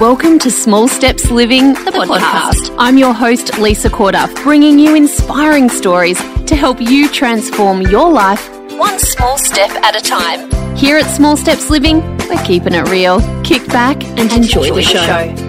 Welcome 0.00 0.38
to 0.40 0.50
Small 0.52 0.86
Steps 0.86 1.28
Living, 1.28 1.72
the, 1.72 1.90
podcast. 1.90 2.72
I'm 2.78 2.98
your 2.98 3.12
host, 3.12 3.58
Lisa 3.58 3.90
Corduff, 3.90 4.32
bringing 4.44 4.78
you 4.78 4.94
inspiring 4.94 5.68
stories 5.68 6.18
to 6.44 6.54
help 6.54 6.80
you 6.80 7.08
transform 7.08 7.82
your 7.82 8.08
life 8.08 8.48
one 8.78 8.96
small 9.00 9.36
step 9.36 9.70
at 9.82 9.96
a 9.96 10.00
time. 10.00 10.76
Here 10.76 10.98
at 10.98 11.12
Small 11.16 11.36
Steps 11.36 11.68
Living, 11.68 12.00
we're 12.28 12.40
keeping 12.44 12.74
it 12.74 12.88
real. 12.88 13.20
Kick 13.42 13.66
back 13.66 14.04
and, 14.04 14.32
enjoy, 14.32 14.62
enjoy, 14.62 14.76
the 14.76 14.82
show. 14.82 15.00
The 15.00 15.36
show. 15.36 15.47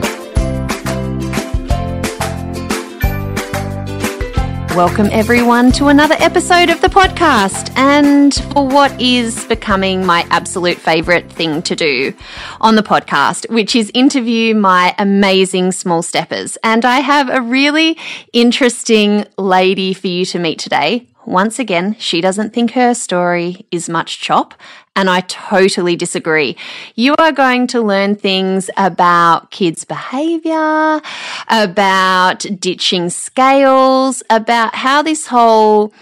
Welcome, 4.80 5.10
everyone, 5.12 5.74
to 5.74 5.88
another 5.88 6.16
episode 6.20 6.70
of 6.70 6.80
the 6.80 6.88
podcast. 6.88 7.70
And 7.76 8.34
for 8.54 8.66
what 8.66 8.90
is 9.02 9.44
becoming 9.44 10.06
my 10.06 10.26
absolute 10.30 10.78
favorite 10.78 11.30
thing 11.30 11.62
to 11.64 11.76
do 11.76 12.14
on 12.62 12.78
the 12.78 12.82
podcast, 12.82 13.50
which 13.50 13.76
is 13.76 13.92
interview 13.94 14.56
my 14.56 14.96
amazing 14.98 15.74
small 15.74 16.02
steppers. 16.02 16.58
And 16.64 16.86
I 16.86 17.02
have 17.02 17.28
a 17.28 17.42
really 17.42 17.98
interesting 18.32 19.26
lady 19.38 19.94
for 19.94 20.08
you 20.08 20.24
to 20.28 20.40
meet 20.40 20.60
today. 20.60 21.06
Once 21.30 21.60
again, 21.60 21.96
she 22.00 22.22
doesn't 22.22 22.54
think 22.54 22.72
her 22.72 22.96
story 22.96 23.64
is 23.70 23.88
much 23.88 24.20
chop, 24.20 24.56
and 24.96 25.12
I 25.12 25.20
totally 25.22 25.96
disagree. 25.96 26.58
You 26.96 27.14
are 27.20 27.32
going 27.32 27.68
to 27.68 27.82
learn 27.82 28.16
things 28.16 28.72
about 28.76 29.52
kids' 29.52 29.86
behavior, 29.86 31.00
about 31.48 32.48
ditching 32.60 33.12
scales, 33.12 34.24
about 34.32 34.74
how 34.74 35.04
this 35.04 35.28
whole 35.28 35.94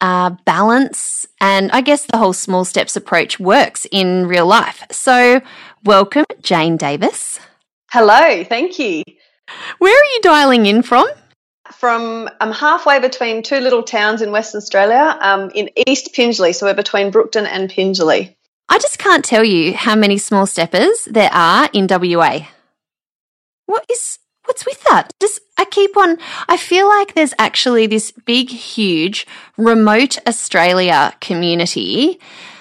uh, 0.00 0.30
balance 0.44 1.26
and 1.40 1.72
I 1.72 1.80
guess 1.80 2.06
the 2.06 2.18
whole 2.18 2.32
small 2.32 2.64
steps 2.64 2.94
approach 2.94 3.40
works 3.40 3.88
in 3.90 4.28
real 4.28 4.46
life. 4.46 4.84
So, 4.92 5.40
welcome, 5.82 6.26
Jane 6.42 6.76
Davis. 6.76 7.40
Hello, 7.90 8.44
thank 8.44 8.78
you. 8.78 9.02
Where 9.78 9.92
are 9.92 10.10
you 10.14 10.20
dialing 10.22 10.66
in 10.66 10.82
from? 10.82 11.08
From 11.74 12.28
I'm 12.40 12.52
halfway 12.52 12.98
between 13.00 13.42
two 13.42 13.58
little 13.58 13.82
towns 13.82 14.22
in 14.22 14.30
Western 14.32 14.58
Australia, 14.58 15.16
um, 15.20 15.50
in 15.54 15.70
East 15.86 16.14
Pingelly. 16.14 16.54
So 16.54 16.66
we're 16.66 16.74
between 16.74 17.10
Brookton 17.10 17.46
and 17.46 17.70
Pingelly. 17.70 18.34
I 18.68 18.78
just 18.78 18.98
can't 18.98 19.24
tell 19.24 19.44
you 19.44 19.74
how 19.74 19.94
many 19.94 20.18
small 20.18 20.46
steppers 20.46 21.04
there 21.10 21.30
are 21.32 21.68
in 21.72 21.86
WA. 21.88 22.46
What 23.66 23.84
is 23.90 24.18
what's 24.44 24.64
with 24.64 24.82
that? 24.84 25.12
Just 25.20 25.40
I 25.56 25.64
keep 25.64 25.96
on 25.96 26.18
I 26.48 26.56
feel 26.56 26.88
like 26.88 27.14
there's 27.14 27.34
actually 27.38 27.86
this 27.86 28.12
big 28.12 28.50
huge 28.50 29.26
remote 29.56 30.18
Australia 30.26 31.14
community 31.20 32.20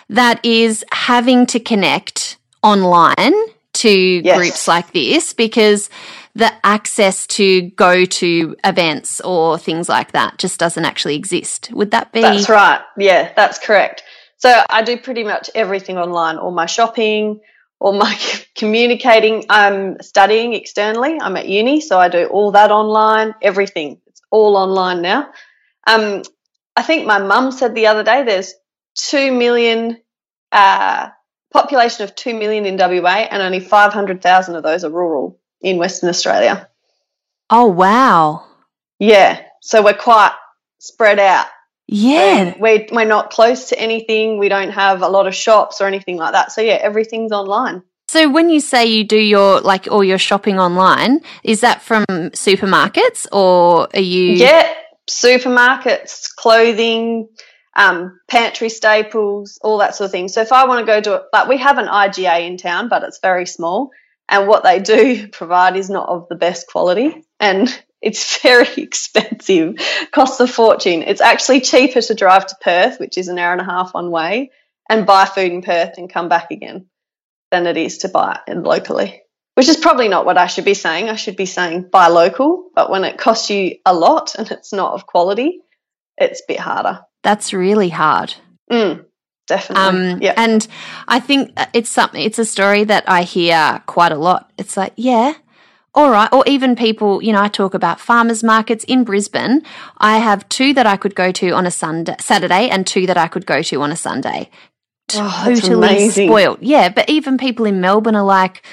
that 0.10 0.44
is 0.46 0.86
having 0.92 1.46
to 1.48 1.60
connect 1.60 2.38
online 2.62 3.34
to 3.74 3.90
yes. 3.90 4.38
groups 4.38 4.68
like 4.68 4.92
this 4.94 5.34
because 5.34 5.90
the 6.36 6.52
access 6.66 7.26
to 7.26 7.62
go 7.62 8.04
to 8.04 8.56
events 8.66 9.22
or 9.22 9.58
things 9.58 9.88
like 9.88 10.12
that 10.12 10.38
just 10.38 10.60
doesn't 10.60 10.84
actually 10.84 11.16
exist. 11.16 11.72
Would 11.72 11.92
that 11.92 12.12
be? 12.12 12.22
That's 12.22 12.50
right. 12.50 12.82
Yeah, 12.98 13.32
that's 13.36 13.58
correct. 13.58 14.04
So 14.38 14.54
I 14.70 14.84
do 14.84 14.98
pretty 14.98 15.24
much 15.24 15.50
everything 15.56 15.98
online, 15.98 16.38
all 16.38 16.52
my 16.52 16.66
shopping, 16.66 17.40
all 17.80 17.94
my 17.94 18.20
communicating. 18.56 19.46
I'm 19.50 20.02
studying 20.02 20.54
externally. 20.54 21.18
I'm 21.20 21.38
at 21.38 21.48
uni, 21.48 21.80
so 21.80 21.98
I 21.98 22.10
do 22.10 22.26
all 22.26 22.52
that 22.52 22.70
online, 22.70 23.34
everything. 23.42 24.02
It's 24.06 24.22
all 24.30 24.58
online 24.58 25.02
now. 25.02 25.30
Um, 25.88 26.24
I 26.76 26.82
think 26.82 27.08
my 27.08 27.20
mum 27.20 27.54
said 27.54 27.74
the 27.74 27.88
other 27.88 28.04
day 28.04 28.24
there's 28.24 28.54
2 28.96 29.32
million, 29.32 29.98
uh, 30.52 31.10
population 31.54 32.04
of 32.04 32.14
2 32.14 32.34
million 32.34 32.66
in 32.66 32.76
WA, 32.76 33.26
and 33.32 33.42
only 33.42 33.62
500,000 33.62 34.56
of 34.56 34.64
those 34.64 34.84
are 34.84 34.90
rural 34.90 35.40
in 35.66 35.78
Western 35.78 36.10
Australia. 36.10 36.70
Oh, 37.50 37.66
wow. 37.66 38.46
Yeah. 39.00 39.42
So 39.62 39.84
we're 39.84 39.94
quite 39.94 40.32
spread 40.78 41.20
out. 41.20 41.48
Yeah. 41.88 42.54
we're, 42.60 42.86
we're 42.92 43.06
not 43.06 43.32
close 43.32 43.70
to 43.70 43.80
anything. 43.80 44.38
We 44.38 44.48
don't 44.48 44.72
have 44.72 45.02
a 45.02 45.08
lot 45.08 45.28
of 45.28 45.34
shops 45.34 45.82
or 45.82 45.88
anything 45.88 46.18
like 46.18 46.34
that. 46.34 46.52
So, 46.52 46.62
yeah, 46.62 46.78
everything's 46.80 47.32
online. 47.32 47.82
So 48.08 48.30
when 48.30 48.52
you 48.52 48.60
say 48.60 48.86
you 48.86 49.04
do 49.04 49.18
your 49.18 49.62
like 49.62 49.88
all 49.90 50.04
your 50.04 50.20
shopping 50.20 50.60
online, 50.60 51.22
is 51.44 51.62
that 51.62 51.82
from 51.82 52.06
supermarkets 52.08 53.26
or 53.32 53.88
are 53.96 54.00
you 54.00 54.34
Yeah, 54.34 54.72
supermarkets, 55.10 56.34
clothing, 56.36 57.28
um, 57.76 58.20
pantry 58.28 58.70
staples, 58.70 59.58
all 59.64 59.80
that 59.80 59.96
sort 59.96 60.06
of 60.06 60.12
thing. 60.12 60.28
So 60.28 60.42
if 60.42 60.52
I 60.52 60.68
want 60.68 60.82
to 60.82 60.86
go 60.86 61.02
to 61.02 61.24
like 61.34 61.48
we 61.48 61.58
have 61.58 61.80
an 61.80 61.88
IGA 61.88 62.48
in 62.48 62.58
town, 62.58 62.90
but 62.90 63.02
it's 63.02 63.20
very 63.20 63.48
small 63.48 63.90
and 64.28 64.48
what 64.48 64.64
they 64.64 64.80
do 64.80 65.28
provide 65.28 65.76
is 65.76 65.90
not 65.90 66.10
of 66.10 66.28
the 66.30 66.36
best 66.36 66.68
quality 66.68 67.24
and 67.40 67.70
it's 68.02 68.42
very 68.42 68.74
expensive. 68.78 69.76
Costs 70.12 70.40
a 70.40 70.48
fortune. 70.48 71.04
It's 71.04 71.22
actually 71.22 71.62
cheaper 71.62 72.02
to 72.02 72.16
drive 72.16 72.48
to 72.48 72.56
perth 72.62 73.00
which 73.00 73.18
is 73.18 73.28
an 73.28 73.40
hour 73.40 73.52
and 73.52 73.62
a 73.62 73.66
half 73.66 73.94
one 73.94 74.12
way 74.12 74.52
and 74.90 75.06
buy 75.06 75.26
food 75.26 75.52
in 75.52 75.62
perth 75.62 75.98
and 75.98 76.12
come 76.12 76.30
back 76.30 76.52
again 76.52 76.88
than 77.52 77.68
it 77.68 77.78
is 77.78 78.00
to 78.00 78.10
buy 78.10 78.40
it 78.48 78.58
locally. 78.58 79.22
Which 79.56 79.70
is 79.70 79.78
probably 79.78 80.10
not 80.10 80.26
what 80.26 80.38
i 80.38 80.48
should 80.48 80.66
be 80.66 80.74
saying. 80.74 81.10
I 81.10 81.16
should 81.16 81.38
be 81.38 81.46
saying 81.46 81.90
buy 81.92 82.08
local 82.08 82.70
but 82.76 82.90
when 82.90 83.04
it 83.04 83.18
costs 83.18 83.50
you 83.50 83.78
a 83.86 83.94
lot 83.94 84.36
and 84.36 84.50
it's 84.52 84.74
not 84.74 84.94
of 84.94 85.06
quality 85.06 85.62
it's 86.18 86.42
a 86.42 86.46
bit 86.48 86.60
harder. 86.60 87.02
That's 87.24 87.54
really 87.54 87.90
hard. 87.90 88.34
Mm. 88.72 89.06
Definitely. 89.48 90.14
Um, 90.14 90.22
yeah. 90.22 90.34
And 90.38 90.68
I 91.08 91.20
think 91.20 91.58
it's 91.74 91.90
something, 91.90 92.22
it's 92.22 92.40
a 92.40 92.46
story 92.46 92.84
that 92.86 93.04
I 93.08 93.24
hear 93.24 93.82
quite 93.86 94.12
a 94.12 94.18
lot. 94.18 94.52
It's 94.58 94.76
like, 94.76 94.94
yeah, 94.96 95.34
all 95.94 96.10
right. 96.10 96.32
Or 96.34 96.44
even 96.48 96.76
people, 96.76 97.22
you 97.22 97.32
know, 97.32 97.42
I 97.42 97.48
talk 97.48 97.74
about 97.74 98.00
farmers 98.00 98.44
markets 98.44 98.84
in 98.86 99.04
Brisbane. 99.04 99.62
I 100.00 100.18
have 100.18 100.50
two 100.50 100.74
that 100.74 100.88
I 100.88 100.98
could 100.98 101.16
go 101.16 101.32
to 101.32 101.52
on 101.52 101.66
a 101.66 101.72
Sunday, 101.72 102.16
Saturday 102.20 102.70
and 102.70 102.88
two 102.88 103.06
that 103.08 103.18
I 103.18 103.28
could 103.28 103.46
go 103.46 103.62
to 103.62 103.82
on 103.82 103.92
a 103.92 103.96
Sunday. 103.96 104.50
Oh, 105.14 105.56
totally 105.56 106.10
spoiled. 106.10 106.58
Yeah. 106.62 106.90
But 106.90 107.10
even 107.10 107.38
people 107.38 107.66
in 107.66 107.80
Melbourne 107.82 108.16
are 108.16 108.26
like, 108.26 108.66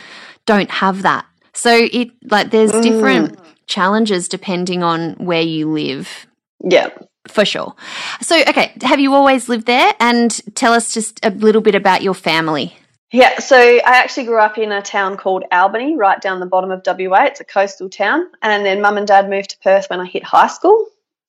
don't 0.46 0.70
have 0.70 1.02
that. 1.02 1.26
So 1.52 1.70
it, 1.92 2.10
like, 2.30 2.50
there's 2.50 2.72
mm. 2.72 2.82
different 2.82 3.38
challenges 3.66 4.26
depending 4.26 4.82
on 4.82 5.12
where 5.14 5.42
you 5.42 5.70
live. 5.70 6.26
Yeah 6.64 6.88
for 7.28 7.44
sure. 7.44 7.74
So, 8.20 8.40
okay, 8.40 8.72
have 8.82 9.00
you 9.00 9.14
always 9.14 9.48
lived 9.48 9.66
there? 9.66 9.94
And 10.00 10.30
tell 10.54 10.72
us 10.72 10.92
just 10.92 11.24
a 11.24 11.30
little 11.30 11.62
bit 11.62 11.74
about 11.74 12.02
your 12.02 12.14
family. 12.14 12.76
Yeah, 13.12 13.40
so 13.40 13.58
I 13.58 13.82
actually 13.84 14.24
grew 14.24 14.38
up 14.38 14.56
in 14.56 14.72
a 14.72 14.80
town 14.80 15.18
called 15.18 15.44
Albany, 15.52 15.96
right 15.96 16.18
down 16.20 16.40
the 16.40 16.46
bottom 16.46 16.70
of 16.70 16.82
WA. 16.86 17.24
It's 17.24 17.40
a 17.40 17.44
coastal 17.44 17.90
town. 17.90 18.26
And 18.40 18.64
then 18.64 18.80
mum 18.80 18.96
and 18.96 19.06
dad 19.06 19.28
moved 19.28 19.50
to 19.50 19.58
Perth 19.58 19.90
when 19.90 20.00
I 20.00 20.06
hit 20.06 20.24
high 20.24 20.46
school. 20.46 20.86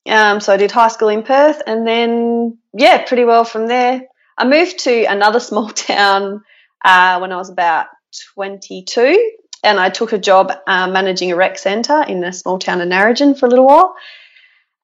Um, 0.07 0.39
so 0.39 0.53
I 0.53 0.57
did 0.57 0.71
high 0.71 0.87
school 0.87 1.09
in 1.09 1.23
Perth. 1.23 1.61
And 1.67 1.85
then, 1.85 2.57
yeah, 2.73 3.03
pretty 3.03 3.25
well 3.25 3.43
from 3.43 3.67
there. 3.67 4.01
I 4.37 4.45
moved 4.45 4.79
to 4.79 5.03
another 5.03 5.39
small 5.41 5.69
town 5.69 6.43
uh, 6.85 7.19
when 7.19 7.33
I 7.33 7.37
was 7.37 7.49
about 7.49 7.87
22. 8.33 9.33
And 9.65 9.77
I 9.77 9.89
took 9.89 10.13
a 10.13 10.17
job 10.17 10.53
uh, 10.65 10.87
managing 10.87 11.33
a 11.33 11.35
rec 11.35 11.57
centre 11.57 12.01
in 12.03 12.23
a 12.23 12.31
small 12.31 12.59
town 12.59 12.79
in 12.79 12.89
Narrogin 12.89 13.37
for 13.37 13.45
a 13.45 13.49
little 13.49 13.65
while. 13.65 13.95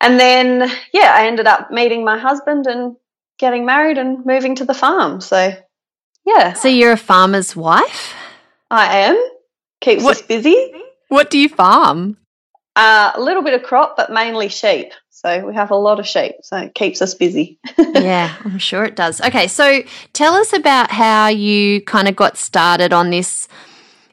And 0.01 0.19
then, 0.19 0.69
yeah, 0.93 1.13
I 1.15 1.27
ended 1.27 1.47
up 1.47 1.71
meeting 1.71 2.05
my 2.05 2.17
husband 2.17 2.67
and 2.67 2.95
getting 3.37 3.65
married 3.65 3.97
and 3.97 4.25
moving 4.25 4.55
to 4.55 4.65
the 4.65 4.73
farm. 4.73 5.21
So, 5.21 5.53
yeah. 6.25 6.53
So 6.53 6.67
you're 6.67 6.93
a 6.93 6.97
farmer's 6.97 7.55
wife? 7.55 8.13
I 8.71 8.99
am. 8.99 9.29
Keeps 9.81 10.03
what, 10.03 10.17
us 10.17 10.21
busy. 10.21 10.73
What 11.07 11.29
do 11.29 11.37
you 11.37 11.49
farm? 11.49 12.17
Uh, 12.75 13.11
a 13.15 13.19
little 13.21 13.41
bit 13.41 13.53
of 13.53 13.63
crop, 13.63 13.97
but 13.97 14.11
mainly 14.11 14.47
sheep. 14.47 14.93
So 15.09 15.45
we 15.45 15.53
have 15.53 15.71
a 15.71 15.75
lot 15.75 15.99
of 15.99 16.07
sheep, 16.07 16.35
so 16.43 16.55
it 16.57 16.73
keeps 16.73 17.01
us 17.01 17.13
busy. 17.13 17.59
yeah, 17.77 18.35
I'm 18.45 18.57
sure 18.57 18.85
it 18.85 18.95
does. 18.95 19.19
Okay, 19.19 19.47
so 19.47 19.81
tell 20.13 20.33
us 20.33 20.53
about 20.53 20.91
how 20.91 21.28
you 21.28 21.81
kind 21.81 22.07
of 22.07 22.16
got 22.16 22.37
started 22.37 22.93
on 22.93 23.09
this 23.09 23.49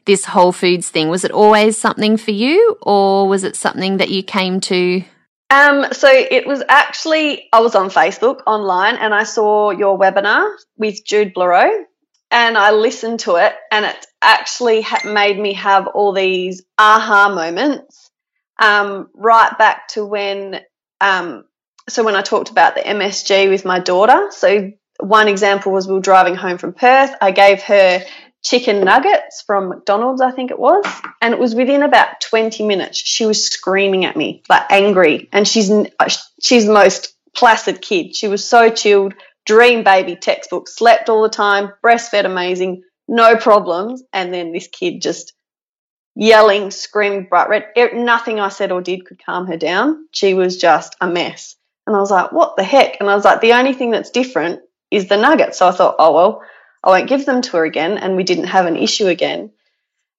this 0.03 0.25
Whole 0.25 0.51
Foods 0.51 0.89
thing. 0.89 1.07
Was 1.07 1.23
it 1.23 1.31
always 1.31 1.77
something 1.77 2.17
for 2.17 2.31
you, 2.31 2.77
or 2.81 3.27
was 3.29 3.45
it 3.45 3.55
something 3.55 3.97
that 3.97 4.09
you 4.09 4.21
came 4.21 4.59
to 4.61 5.01
um, 5.49 5.93
so 5.93 6.09
it 6.09 6.45
was 6.45 6.63
actually 6.67 7.47
I 7.53 7.61
was 7.61 7.75
on 7.75 7.89
Facebook 7.89 8.41
online 8.45 8.95
and 8.97 9.13
I 9.13 9.23
saw 9.23 9.71
your 9.71 9.97
webinar 9.97 10.51
with 10.77 11.05
Jude 11.05 11.33
Blereau 11.33 11.83
and 12.31 12.57
I 12.57 12.71
listened 12.71 13.21
to 13.21 13.35
it 13.35 13.53
and 13.71 13.85
it 13.85 14.05
actually 14.21 14.81
ha- 14.81 15.01
made 15.05 15.39
me 15.39 15.53
have 15.53 15.87
all 15.87 16.13
these 16.13 16.63
aha 16.77 17.29
moments 17.33 18.11
um, 18.59 19.09
right 19.13 19.57
back 19.57 19.87
to 19.89 20.05
when 20.05 20.59
um, 20.99 21.45
so 21.89 22.03
when 22.03 22.15
I 22.15 22.21
talked 22.21 22.49
about 22.49 22.75
the 22.75 22.81
MSG 22.81 23.49
with 23.49 23.63
my 23.65 23.79
daughter. 23.79 24.27
So 24.31 24.71
one 24.99 25.27
example 25.27 25.71
was 25.71 25.87
we 25.87 25.93
were 25.93 25.99
driving 25.99 26.35
home 26.35 26.57
from 26.57 26.73
Perth. 26.73 27.11
I 27.21 27.31
gave 27.31 27.61
her 27.63 28.03
chicken 28.43 28.81
nuggets 28.81 29.43
from 29.45 29.69
McDonald's, 29.69 30.21
I 30.21 30.31
think 30.31 30.51
it 30.51 30.59
was. 30.59 30.85
And 31.21 31.33
it 31.33 31.39
was 31.39 31.55
within 31.55 31.83
about 31.83 32.21
20 32.21 32.65
minutes. 32.65 32.97
She 32.97 33.25
was 33.25 33.45
screaming 33.45 34.05
at 34.05 34.15
me, 34.15 34.43
like 34.49 34.71
angry. 34.71 35.29
And 35.31 35.47
she's, 35.47 35.69
uh, 35.69 36.09
she's 36.41 36.65
the 36.65 36.73
most 36.73 37.15
placid 37.35 37.81
kid. 37.81 38.15
She 38.15 38.27
was 38.27 38.47
so 38.47 38.69
chilled, 38.69 39.13
dream 39.45 39.83
baby 39.83 40.15
textbook, 40.15 40.67
slept 40.67 41.09
all 41.09 41.23
the 41.23 41.29
time, 41.29 41.71
breastfed 41.83 42.25
amazing, 42.25 42.83
no 43.07 43.35
problems. 43.35 44.03
And 44.13 44.33
then 44.33 44.51
this 44.51 44.67
kid 44.67 45.01
just 45.01 45.33
yelling, 46.15 46.71
screamed 46.71 47.29
bright 47.29 47.49
red. 47.49 47.65
Nothing 47.93 48.39
I 48.39 48.49
said 48.49 48.71
or 48.71 48.81
did 48.81 49.05
could 49.05 49.23
calm 49.23 49.47
her 49.47 49.57
down. 49.57 50.07
She 50.11 50.33
was 50.33 50.57
just 50.57 50.95
a 50.99 51.07
mess. 51.07 51.55
And 51.85 51.95
I 51.95 51.99
was 51.99 52.11
like, 52.11 52.31
what 52.31 52.57
the 52.57 52.63
heck? 52.63 52.97
And 52.99 53.09
I 53.09 53.15
was 53.15 53.23
like, 53.23 53.39
the 53.39 53.53
only 53.53 53.73
thing 53.73 53.91
that's 53.91 54.09
different 54.09 54.61
is 54.91 55.07
the 55.07 55.17
nuggets. 55.17 55.59
So 55.59 55.67
I 55.67 55.71
thought, 55.71 55.95
oh, 55.99 56.13
well, 56.13 56.41
I 56.87 56.91
won't 56.91 57.09
give 57.09 57.25
them 57.25 57.41
to 57.43 57.57
her 57.57 57.65
again. 57.65 57.97
And 57.97 58.15
we 58.15 58.23
didn't 58.23 58.45
have 58.45 58.65
an 58.65 58.77
issue 58.77 59.07
again. 59.07 59.51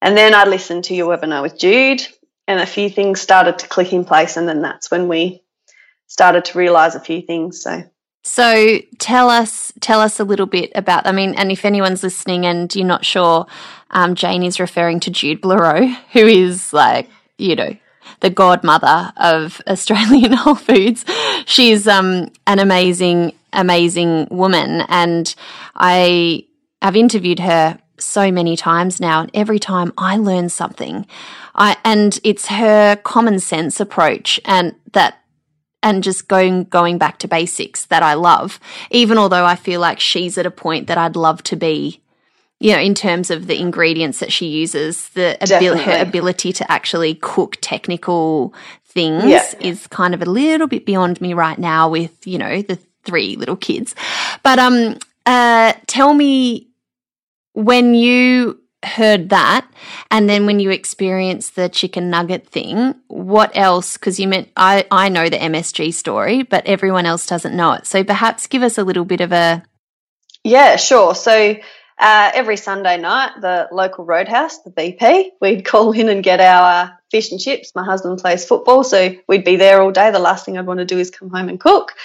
And 0.03 0.17
then 0.17 0.35
I 0.35 0.45
listened 0.45 0.85
to 0.85 0.95
your 0.95 1.17
webinar 1.17 1.43
with 1.43 1.59
Jude, 1.59 2.07
and 2.47 2.61
a 2.61 2.67
few 2.67 2.89
things 2.89 3.21
started 3.21 3.59
to 3.61 3.69
click 3.69 3.93
in 3.93 4.05
place. 4.05 4.37
And 4.37 4.47
then 4.47 4.63
that's 4.63 4.91
when 4.91 5.09
we 5.09 5.43
started 6.07 6.45
to 6.47 6.59
realize 6.59 6.95
a 6.95 7.01
few 7.01 7.23
things. 7.23 7.63
So 7.63 7.83
so 8.23 8.79
tell 8.99 9.31
us 9.31 9.73
tell 9.81 10.01
us 10.01 10.21
a 10.21 10.25
little 10.25 10.47
bit 10.47 10.71
about. 10.75 11.07
I 11.07 11.13
mean, 11.13 11.35
and 11.35 11.51
if 11.51 11.65
anyone's 11.65 12.03
listening 12.03 12.45
and 12.45 12.73
you're 12.75 12.87
not 12.87 13.05
sure, 13.05 13.47
um, 13.91 14.15
Jane 14.15 14.43
is 14.43 14.61
referring 14.61 15.01
to 15.01 15.11
Jude 15.11 15.41
Blereau, 15.41 15.97
who 16.13 16.27
is 16.27 16.73
like 16.73 17.09
you 17.39 17.57
know 17.57 17.77
the 18.21 18.31
godmother 18.31 19.13
of 19.17 19.63
Australian 19.67 20.33
Whole 20.35 20.55
Foods. 20.55 21.05
She's 21.47 21.89
um, 21.89 22.31
an 22.47 22.59
amazing 22.59 23.33
amazing 23.55 24.29
woman, 24.31 24.83
and 24.89 25.35
I 25.75 26.45
have 26.83 26.97
interviewed 26.97 27.41
her 27.41 27.79
so 27.99 28.31
many 28.31 28.57
times 28.57 29.01
now, 29.01 29.21
and 29.23 29.31
every 29.35 29.59
time 29.59 29.93
I 29.99 30.17
learn 30.17 30.49
something. 30.49 31.07
I, 31.55 31.77
and 31.85 32.19
it's 32.23 32.47
her 32.47 32.97
common 32.97 33.41
sense 33.41 33.81
approach 33.81 34.41
and 34.45 34.75
that 34.93 35.21
and 35.83 36.03
just 36.03 36.29
going 36.29 36.65
going 36.65 36.99
back 36.99 37.19
to 37.19 37.29
basics 37.29 37.87
that 37.87 38.03
I 38.03 38.15
love, 38.15 38.59
even 38.91 39.19
although 39.19 39.45
I 39.45 39.57
feel 39.57 39.81
like 39.81 40.01
she's 40.01 40.39
at 40.39 40.47
a 40.47 40.51
point 40.51 40.87
that 40.89 40.99
I'd 40.99 41.17
love 41.17 41.43
to 41.45 41.57
be, 41.57 42.01
you 42.61 42.73
know, 42.73 42.81
in 42.81 42.95
terms 42.95 43.31
of 43.31 43.47
the 43.47 43.59
ingredients 43.59 44.21
that 44.21 44.33
she 44.33 44.47
uses, 44.47 45.09
the 45.11 45.41
abil- 45.43 45.79
her 45.79 46.01
ability 46.01 46.53
to 46.55 46.71
actually 46.71 47.15
cook 47.15 47.59
technical 47.61 48.55
things 48.85 49.25
yeah. 49.25 49.45
is 49.61 49.87
kind 49.87 50.15
of 50.15 50.23
a 50.23 50.27
little 50.27 50.67
bit 50.67 50.85
beyond 50.85 51.21
me 51.21 51.35
right 51.35 51.59
now 51.59 51.89
with, 51.89 52.27
you 52.27 52.39
know, 52.39 52.63
the 52.63 52.79
three 53.05 53.37
little 53.37 53.57
kids. 53.57 53.95
But 54.43 54.59
um 54.59 54.99
uh 55.27 55.75
tell 55.87 56.15
me 56.15 56.68
when 57.59 57.93
you 57.93 58.61
heard 58.85 59.31
that 59.31 59.69
and 60.13 60.31
then 60.31 60.47
when 60.47 60.61
you 60.61 60.71
experienced 60.71 61.57
the 61.57 61.69
chicken 61.69 62.09
nugget 62.09 62.47
thing 62.47 62.95
what 63.09 63.51
else 63.57 63.97
because 63.97 64.21
you 64.21 64.29
meant 64.29 64.49
i 64.57 64.87
i 64.93 65.09
know 65.09 65.29
the 65.29 65.37
msg 65.37 65.93
story 65.93 66.45
but 66.45 66.65
everyone 66.67 67.05
else 67.05 67.27
doesn't 67.27 67.57
know 67.57 67.73
it. 67.73 67.85
So 67.85 68.05
perhaps 68.05 68.47
give 68.47 68.63
us 68.63 68.79
a 68.79 68.85
little 68.85 69.05
bit 69.05 69.21
of 69.21 69.33
a 69.33 69.65
yeah 70.45 70.77
sure. 70.77 71.17
So 71.17 71.57
uh, 71.99 72.31
every 72.33 72.57
sunday 72.57 72.97
night 72.97 73.33
the 73.41 73.67
local 73.73 74.05
roadhouse 74.05 74.63
the 74.63 74.71
bp 74.71 75.31
we'd 75.41 75.65
call 75.65 75.91
in 75.91 76.09
and 76.09 76.23
get 76.23 76.41
our 76.41 76.97
fish 77.11 77.33
and 77.33 77.41
chips. 77.41 77.73
My 77.75 77.85
husband 77.85 78.21
plays 78.21 78.45
football 78.45 78.85
so 78.85 79.17
we'd 79.27 79.45
be 79.45 79.57
there 79.57 79.83
all 79.83 79.91
day. 79.91 80.13
The 80.13 80.21
last 80.21 80.45
thing 80.45 80.57
i'd 80.57 80.67
want 80.67 80.79
to 80.79 80.87
do 80.87 81.01
is 81.01 81.11
come 81.11 81.31
home 81.31 81.49
and 81.49 81.59
cook 81.59 81.97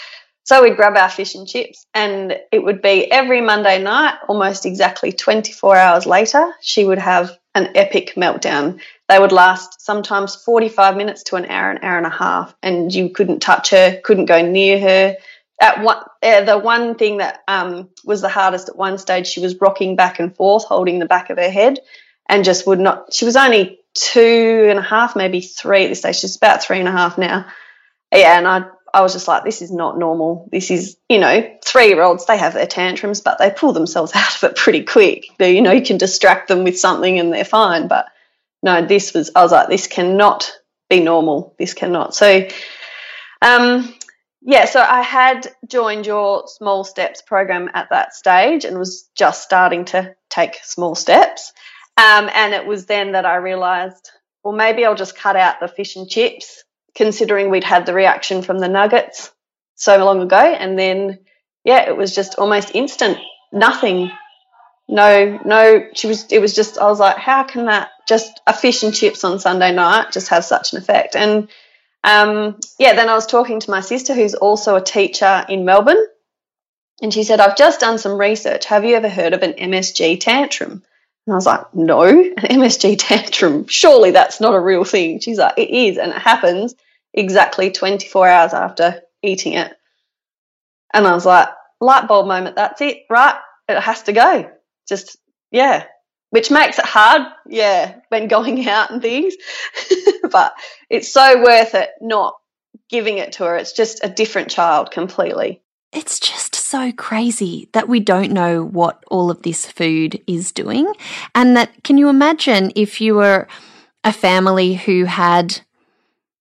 so 0.43 0.61
we'd 0.61 0.75
grab 0.75 0.97
our 0.97 1.09
fish 1.09 1.35
and 1.35 1.47
chips, 1.47 1.85
and 1.93 2.37
it 2.51 2.63
would 2.63 2.81
be 2.81 3.09
every 3.09 3.39
Monday 3.39 3.81
night, 3.81 4.15
almost 4.27 4.65
exactly 4.65 5.13
24 5.13 5.77
hours 5.77 6.05
later, 6.05 6.53
she 6.61 6.83
would 6.83 6.99
have 6.99 7.37
an 7.55 7.69
epic 7.75 8.13
meltdown. 8.15 8.81
They 9.07 9.19
would 9.19 9.31
last 9.31 9.79
sometimes 9.81 10.35
45 10.35 10.97
minutes 10.97 11.23
to 11.23 11.37
an 11.37 11.45
hour, 11.45 11.71
an 11.71 11.79
hour 11.81 11.97
and 11.97 12.05
a 12.05 12.09
half, 12.09 12.53
and 12.61 12.93
you 12.93 13.09
couldn't 13.09 13.39
touch 13.39 13.69
her, 13.69 14.01
couldn't 14.03 14.25
go 14.25 14.41
near 14.41 14.79
her. 14.79 15.17
At 15.61 15.81
one, 15.81 16.03
uh, 16.21 16.41
the 16.43 16.57
one 16.57 16.95
thing 16.95 17.17
that 17.17 17.41
um, 17.47 17.89
was 18.03 18.19
the 18.19 18.27
hardest 18.27 18.67
at 18.67 18.75
one 18.75 18.97
stage, 18.97 19.27
she 19.27 19.39
was 19.39 19.59
rocking 19.61 19.95
back 19.95 20.19
and 20.19 20.35
forth, 20.35 20.65
holding 20.65 20.99
the 20.99 21.05
back 21.05 21.29
of 21.29 21.37
her 21.37 21.49
head, 21.49 21.79
and 22.27 22.43
just 22.43 22.67
would 22.67 22.79
not. 22.79 23.13
She 23.13 23.23
was 23.23 23.37
only 23.37 23.79
two 23.93 24.67
and 24.69 24.79
a 24.79 24.81
half, 24.81 25.15
maybe 25.15 25.39
three 25.39 25.85
at 25.85 25.89
this 25.89 25.99
stage. 25.99 26.17
She's 26.17 26.35
about 26.35 26.63
three 26.63 26.79
and 26.79 26.87
a 26.87 26.91
half 26.91 27.17
now. 27.17 27.45
Yeah, 28.11 28.37
and 28.37 28.47
I 28.47 28.65
I 28.93 29.01
was 29.01 29.13
just 29.13 29.27
like, 29.27 29.43
this 29.43 29.61
is 29.63 29.71
not 29.71 29.97
normal. 29.97 30.47
This 30.51 30.69
is, 30.69 30.97
you 31.09 31.19
know, 31.19 31.57
three 31.65 31.87
year 31.87 32.03
olds, 32.03 32.25
they 32.25 32.37
have 32.37 32.53
their 32.53 32.67
tantrums, 32.67 33.21
but 33.21 33.39
they 33.39 33.49
pull 33.49 33.73
themselves 33.73 34.11
out 34.15 34.35
of 34.35 34.43
it 34.43 34.55
pretty 34.55 34.83
quick. 34.83 35.25
You 35.39 35.61
know, 35.61 35.71
you 35.71 35.81
can 35.83 35.97
distract 35.97 36.47
them 36.47 36.63
with 36.63 36.79
something 36.79 37.19
and 37.19 37.33
they're 37.33 37.43
fine. 37.43 37.87
But 37.87 38.05
no, 38.61 38.85
this 38.85 39.13
was, 39.13 39.31
I 39.35 39.41
was 39.41 39.51
like, 39.51 39.67
this 39.67 39.87
cannot 39.87 40.51
be 40.89 40.99
normal. 40.99 41.55
This 41.57 41.73
cannot. 41.73 42.13
So, 42.13 42.47
um, 43.41 43.93
yeah, 44.41 44.65
so 44.65 44.79
I 44.81 45.01
had 45.01 45.47
joined 45.67 46.05
your 46.05 46.47
small 46.47 46.83
steps 46.83 47.21
program 47.21 47.71
at 47.73 47.89
that 47.89 48.13
stage 48.13 48.63
and 48.63 48.77
was 48.77 49.09
just 49.15 49.41
starting 49.41 49.85
to 49.85 50.15
take 50.29 50.55
small 50.63 50.95
steps. 50.95 51.51
Um, 51.97 52.29
and 52.33 52.53
it 52.53 52.65
was 52.65 52.85
then 52.85 53.13
that 53.13 53.25
I 53.25 53.37
realized, 53.37 54.11
well, 54.43 54.53
maybe 54.53 54.85
I'll 54.85 54.95
just 54.95 55.17
cut 55.17 55.35
out 55.35 55.59
the 55.59 55.67
fish 55.67 55.95
and 55.95 56.09
chips 56.09 56.63
considering 56.95 57.49
we'd 57.49 57.63
had 57.63 57.85
the 57.85 57.93
reaction 57.93 58.41
from 58.41 58.59
the 58.59 58.69
Nuggets 58.69 59.31
so 59.75 60.03
long 60.03 60.21
ago. 60.21 60.37
And 60.37 60.77
then, 60.77 61.19
yeah, 61.63 61.89
it 61.89 61.97
was 61.97 62.15
just 62.15 62.35
almost 62.35 62.75
instant. 62.75 63.17
Nothing. 63.51 64.11
No, 64.87 65.39
no, 65.45 65.87
she 65.93 66.07
was, 66.07 66.31
it 66.31 66.39
was 66.39 66.53
just, 66.53 66.77
I 66.77 66.85
was 66.85 66.99
like, 66.99 67.17
how 67.17 67.43
can 67.43 67.65
that 67.65 67.89
just 68.07 68.41
a 68.45 68.53
fish 68.53 68.83
and 68.83 68.93
chips 68.93 69.23
on 69.23 69.39
Sunday 69.39 69.73
night 69.73 70.11
just 70.11 70.29
have 70.29 70.45
such 70.45 70.73
an 70.73 70.79
effect? 70.79 71.15
And, 71.15 71.47
um, 72.03 72.59
yeah, 72.77 72.93
then 72.93 73.09
I 73.09 73.15
was 73.15 73.25
talking 73.25 73.59
to 73.61 73.71
my 73.71 73.79
sister 73.79 74.13
who's 74.13 74.35
also 74.35 74.75
a 74.75 74.83
teacher 74.83 75.45
in 75.47 75.65
Melbourne. 75.65 76.05
And 77.01 77.13
she 77.13 77.23
said, 77.23 77.39
I've 77.39 77.57
just 77.57 77.79
done 77.79 77.97
some 77.97 78.19
research. 78.19 78.65
Have 78.65 78.85
you 78.85 78.95
ever 78.95 79.09
heard 79.09 79.33
of 79.33 79.41
an 79.41 79.53
MSG 79.53 80.19
tantrum? 80.19 80.83
And 81.25 81.33
I 81.33 81.37
was 81.37 81.45
like, 81.45 81.73
no, 81.73 82.01
an 82.01 82.35
MSG 82.35 82.97
tantrum. 82.99 83.67
Surely 83.67 84.11
that's 84.11 84.41
not 84.41 84.55
a 84.55 84.59
real 84.59 84.83
thing. 84.83 85.19
She's 85.19 85.37
like, 85.37 85.57
it 85.57 85.69
is. 85.69 85.97
And 85.97 86.11
it 86.11 86.17
happens 86.17 86.75
exactly 87.13 87.71
24 87.71 88.27
hours 88.27 88.53
after 88.53 89.01
eating 89.21 89.53
it. 89.53 89.71
And 90.93 91.07
I 91.07 91.13
was 91.13 91.25
like, 91.25 91.49
light 91.79 92.07
bulb 92.07 92.27
moment. 92.27 92.55
That's 92.55 92.81
it, 92.81 93.03
right? 93.09 93.35
It 93.69 93.79
has 93.79 94.03
to 94.03 94.13
go. 94.13 94.51
Just, 94.87 95.17
yeah. 95.51 95.85
Which 96.31 96.51
makes 96.51 96.79
it 96.79 96.85
hard, 96.85 97.21
yeah, 97.47 97.99
when 98.09 98.27
going 98.27 98.67
out 98.67 98.91
and 98.91 99.01
things. 99.01 99.35
but 100.31 100.53
it's 100.89 101.11
so 101.11 101.41
worth 101.41 101.73
it 101.75 101.91
not 102.01 102.35
giving 102.89 103.17
it 103.17 103.33
to 103.33 103.45
her. 103.45 103.55
It's 103.55 103.73
just 103.73 104.03
a 104.03 104.09
different 104.09 104.51
child 104.51 104.91
completely. 104.91 105.61
It's 105.93 106.19
just 106.19 106.52
so 106.73 106.91
crazy 106.91 107.69
that 107.73 107.87
we 107.87 107.99
don't 107.99 108.31
know 108.31 108.63
what 108.63 109.03
all 109.11 109.29
of 109.29 109.43
this 109.43 109.63
food 109.63 110.19
is 110.25 110.51
doing. 110.51 110.91
And 111.35 111.55
that, 111.55 111.69
can 111.83 111.99
you 111.99 112.09
imagine 112.09 112.71
if 112.75 112.99
you 112.99 113.13
were 113.13 113.47
a 114.03 114.11
family 114.11 114.73
who 114.73 115.05
had 115.05 115.61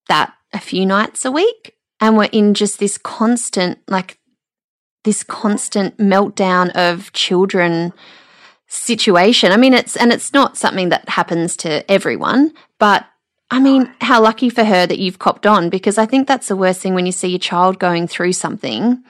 that 0.09 0.33
a 0.55 0.59
few 0.59 0.87
nights 0.87 1.27
a 1.27 1.31
week 1.31 1.77
and 2.01 2.17
were 2.17 2.31
in 2.33 2.55
just 2.55 2.79
this 2.79 2.97
constant, 2.97 3.79
like, 3.89 4.19
this 5.05 5.23
constant 5.23 5.99
meltdown 5.99 6.71
of 6.71 7.13
children 7.13 7.93
situation. 8.69 9.53
I 9.53 9.59
mean, 9.59 9.75
it's, 9.75 9.97
and 9.99 10.15
it's 10.15 10.33
not 10.33 10.57
something 10.57 10.89
that 10.89 11.11
happens 11.11 11.59
to 11.59 11.91
everyone, 11.91 12.55
but 12.79 13.05
I 13.51 13.61
mean, 13.61 13.93
how 14.01 14.23
lucky 14.23 14.49
for 14.49 14.65
her 14.65 14.87
that 14.87 14.99
you've 14.99 15.19
copped 15.19 15.45
on 15.45 15.69
because 15.69 15.99
I 15.99 16.07
think 16.07 16.27
that's 16.27 16.49
the 16.49 16.57
worst 16.57 16.81
thing 16.81 16.95
when 16.95 17.05
you 17.05 17.13
see 17.13 17.29
your 17.29 17.39
child 17.39 17.79
going 17.79 18.09
through 18.09 18.33
something 18.33 19.05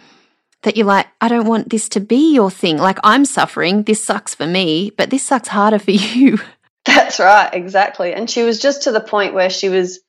that 0.62 0.76
you're 0.76 0.86
like, 0.86 1.06
I 1.20 1.28
don't 1.28 1.46
want 1.46 1.70
this 1.70 1.88
to 1.90 2.00
be 2.00 2.32
your 2.34 2.50
thing. 2.50 2.78
Like, 2.78 2.98
I'm 3.04 3.24
suffering. 3.24 3.82
This 3.82 4.02
sucks 4.02 4.34
for 4.34 4.46
me, 4.46 4.90
but 4.96 5.10
this 5.10 5.24
sucks 5.24 5.48
harder 5.48 5.78
for 5.78 5.90
you. 5.90 6.38
That's 6.84 7.20
right, 7.20 7.52
exactly. 7.52 8.12
And 8.12 8.28
she 8.28 8.42
was 8.42 8.60
just 8.60 8.84
to 8.84 8.92
the 8.92 9.00
point 9.00 9.34
where 9.34 9.50
she 9.50 9.68
was 9.68 10.00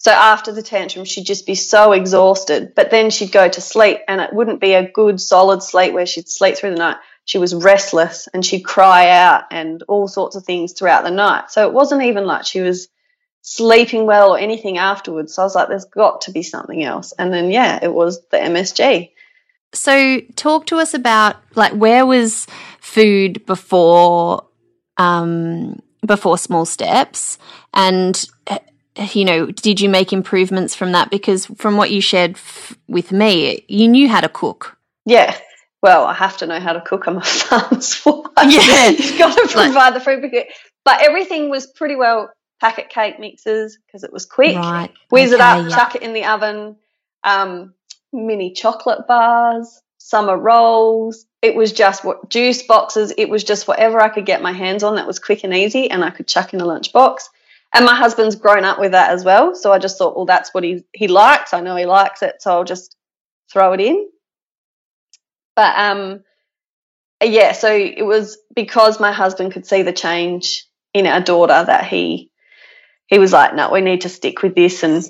so 0.00 0.12
after 0.12 0.52
the 0.52 0.62
tantrum, 0.62 1.04
she'd 1.04 1.26
just 1.26 1.44
be 1.44 1.56
so 1.56 1.90
exhausted, 1.90 2.74
but 2.76 2.90
then 2.90 3.10
she'd 3.10 3.32
go 3.32 3.48
to 3.48 3.60
sleep 3.60 3.98
and 4.06 4.20
it 4.20 4.32
wouldn't 4.32 4.60
be 4.60 4.74
a 4.74 4.88
good 4.88 5.20
solid 5.20 5.60
sleep 5.60 5.92
where 5.92 6.06
she'd 6.06 6.28
sleep 6.28 6.56
through 6.56 6.70
the 6.70 6.76
night. 6.76 6.98
She 7.24 7.38
was 7.38 7.52
restless 7.52 8.28
and 8.32 8.46
she'd 8.46 8.60
cry 8.60 9.10
out 9.10 9.44
and 9.50 9.82
all 9.88 10.06
sorts 10.06 10.36
of 10.36 10.44
things 10.44 10.72
throughout 10.72 11.02
the 11.02 11.10
night. 11.10 11.50
So 11.50 11.66
it 11.66 11.74
wasn't 11.74 12.04
even 12.04 12.26
like 12.26 12.46
she 12.46 12.60
was 12.60 12.88
sleeping 13.42 14.06
well 14.06 14.34
or 14.34 14.38
anything 14.38 14.78
afterwards. 14.78 15.34
So 15.34 15.42
I 15.42 15.44
was 15.44 15.56
like, 15.56 15.68
there's 15.68 15.84
got 15.84 16.22
to 16.22 16.30
be 16.30 16.44
something 16.44 16.82
else. 16.82 17.12
And 17.18 17.32
then, 17.32 17.50
yeah, 17.50 17.80
it 17.82 17.92
was 17.92 18.20
the 18.30 18.36
MSG. 18.36 19.10
So 19.72 20.20
talk 20.36 20.66
to 20.66 20.76
us 20.76 20.94
about 20.94 21.36
like 21.54 21.72
where 21.72 22.06
was 22.06 22.46
food 22.80 23.44
before 23.46 24.46
um 24.96 25.80
before 26.06 26.38
small 26.38 26.64
steps 26.64 27.38
and 27.74 28.26
you 29.12 29.24
know, 29.24 29.46
did 29.46 29.80
you 29.80 29.88
make 29.88 30.12
improvements 30.12 30.74
from 30.74 30.92
that? 30.92 31.10
Because 31.10 31.46
from 31.46 31.76
what 31.76 31.90
you 31.90 32.00
shared 32.00 32.32
f- 32.32 32.76
with 32.88 33.12
me, 33.12 33.64
you 33.68 33.88
knew 33.88 34.08
how 34.08 34.20
to 34.20 34.28
cook. 34.28 34.76
Yeah. 35.04 35.36
Well, 35.82 36.04
I 36.04 36.14
have 36.14 36.36
to 36.38 36.46
know 36.46 36.58
how 36.58 36.72
to 36.72 36.80
cook. 36.80 37.06
I'm 37.06 37.18
a 37.18 37.20
farmer's 37.24 38.04
wife. 38.04 38.26
Yeah. 38.46 38.88
You've 38.88 39.18
got 39.18 39.36
to 39.36 39.42
provide 39.48 39.74
like, 39.74 39.94
the 39.94 40.00
food. 40.00 40.46
But 40.84 41.02
everything 41.02 41.50
was 41.50 41.66
pretty 41.66 41.96
well 41.96 42.30
packet 42.60 42.88
cake 42.88 43.20
mixes 43.20 43.78
because 43.86 44.02
it 44.02 44.12
was 44.12 44.26
quick. 44.26 44.56
Right. 44.56 44.90
Whiz 45.10 45.32
okay, 45.32 45.34
it 45.34 45.40
up, 45.40 45.70
yeah. 45.70 45.76
chuck 45.76 45.94
it 45.94 46.02
in 46.02 46.12
the 46.12 46.24
oven. 46.24 46.76
Um, 47.22 47.74
mini 48.12 48.52
chocolate 48.52 49.06
bars, 49.06 49.80
summer 49.98 50.36
rolls. 50.36 51.26
It 51.42 51.54
was 51.54 51.72
just 51.72 52.04
what 52.04 52.30
juice 52.30 52.62
boxes. 52.62 53.12
It 53.16 53.28
was 53.28 53.44
just 53.44 53.68
whatever 53.68 54.00
I 54.00 54.08
could 54.08 54.26
get 54.26 54.42
my 54.42 54.52
hands 54.52 54.82
on 54.82 54.96
that 54.96 55.06
was 55.06 55.18
quick 55.18 55.44
and 55.44 55.54
easy 55.54 55.90
and 55.90 56.04
I 56.04 56.10
could 56.10 56.26
chuck 56.26 56.54
in 56.54 56.60
a 56.60 56.64
lunchbox. 56.64 57.28
and 57.74 57.84
my 57.84 57.94
husband's 57.94 58.36
grown 58.36 58.64
up 58.64 58.78
with 58.78 58.92
that 58.92 59.10
as 59.10 59.24
well. 59.24 59.54
So 59.54 59.72
I 59.72 59.78
just 59.78 59.98
thought, 59.98 60.16
well, 60.16 60.24
that's 60.26 60.52
what 60.54 60.64
he 60.64 60.84
he 60.92 61.08
likes. 61.08 61.52
I 61.52 61.60
know 61.60 61.76
he 61.76 61.86
likes 61.86 62.22
it, 62.22 62.40
so 62.40 62.50
I'll 62.52 62.64
just 62.64 62.96
throw 63.52 63.72
it 63.74 63.80
in. 63.80 64.08
But 65.54 65.78
um, 65.78 66.24
yeah, 67.22 67.52
so 67.52 67.74
it 67.74 68.04
was 68.06 68.38
because 68.54 69.00
my 69.00 69.12
husband 69.12 69.52
could 69.52 69.66
see 69.66 69.82
the 69.82 69.92
change 69.92 70.66
in 70.94 71.06
our 71.06 71.20
daughter 71.20 71.62
that 71.64 71.86
he 71.86 72.30
he 73.06 73.18
was 73.18 73.32
like, 73.32 73.54
no, 73.54 73.70
we 73.70 73.80
need 73.80 74.02
to 74.02 74.08
stick 74.08 74.42
with 74.42 74.54
this 74.54 74.82
and 74.82 75.04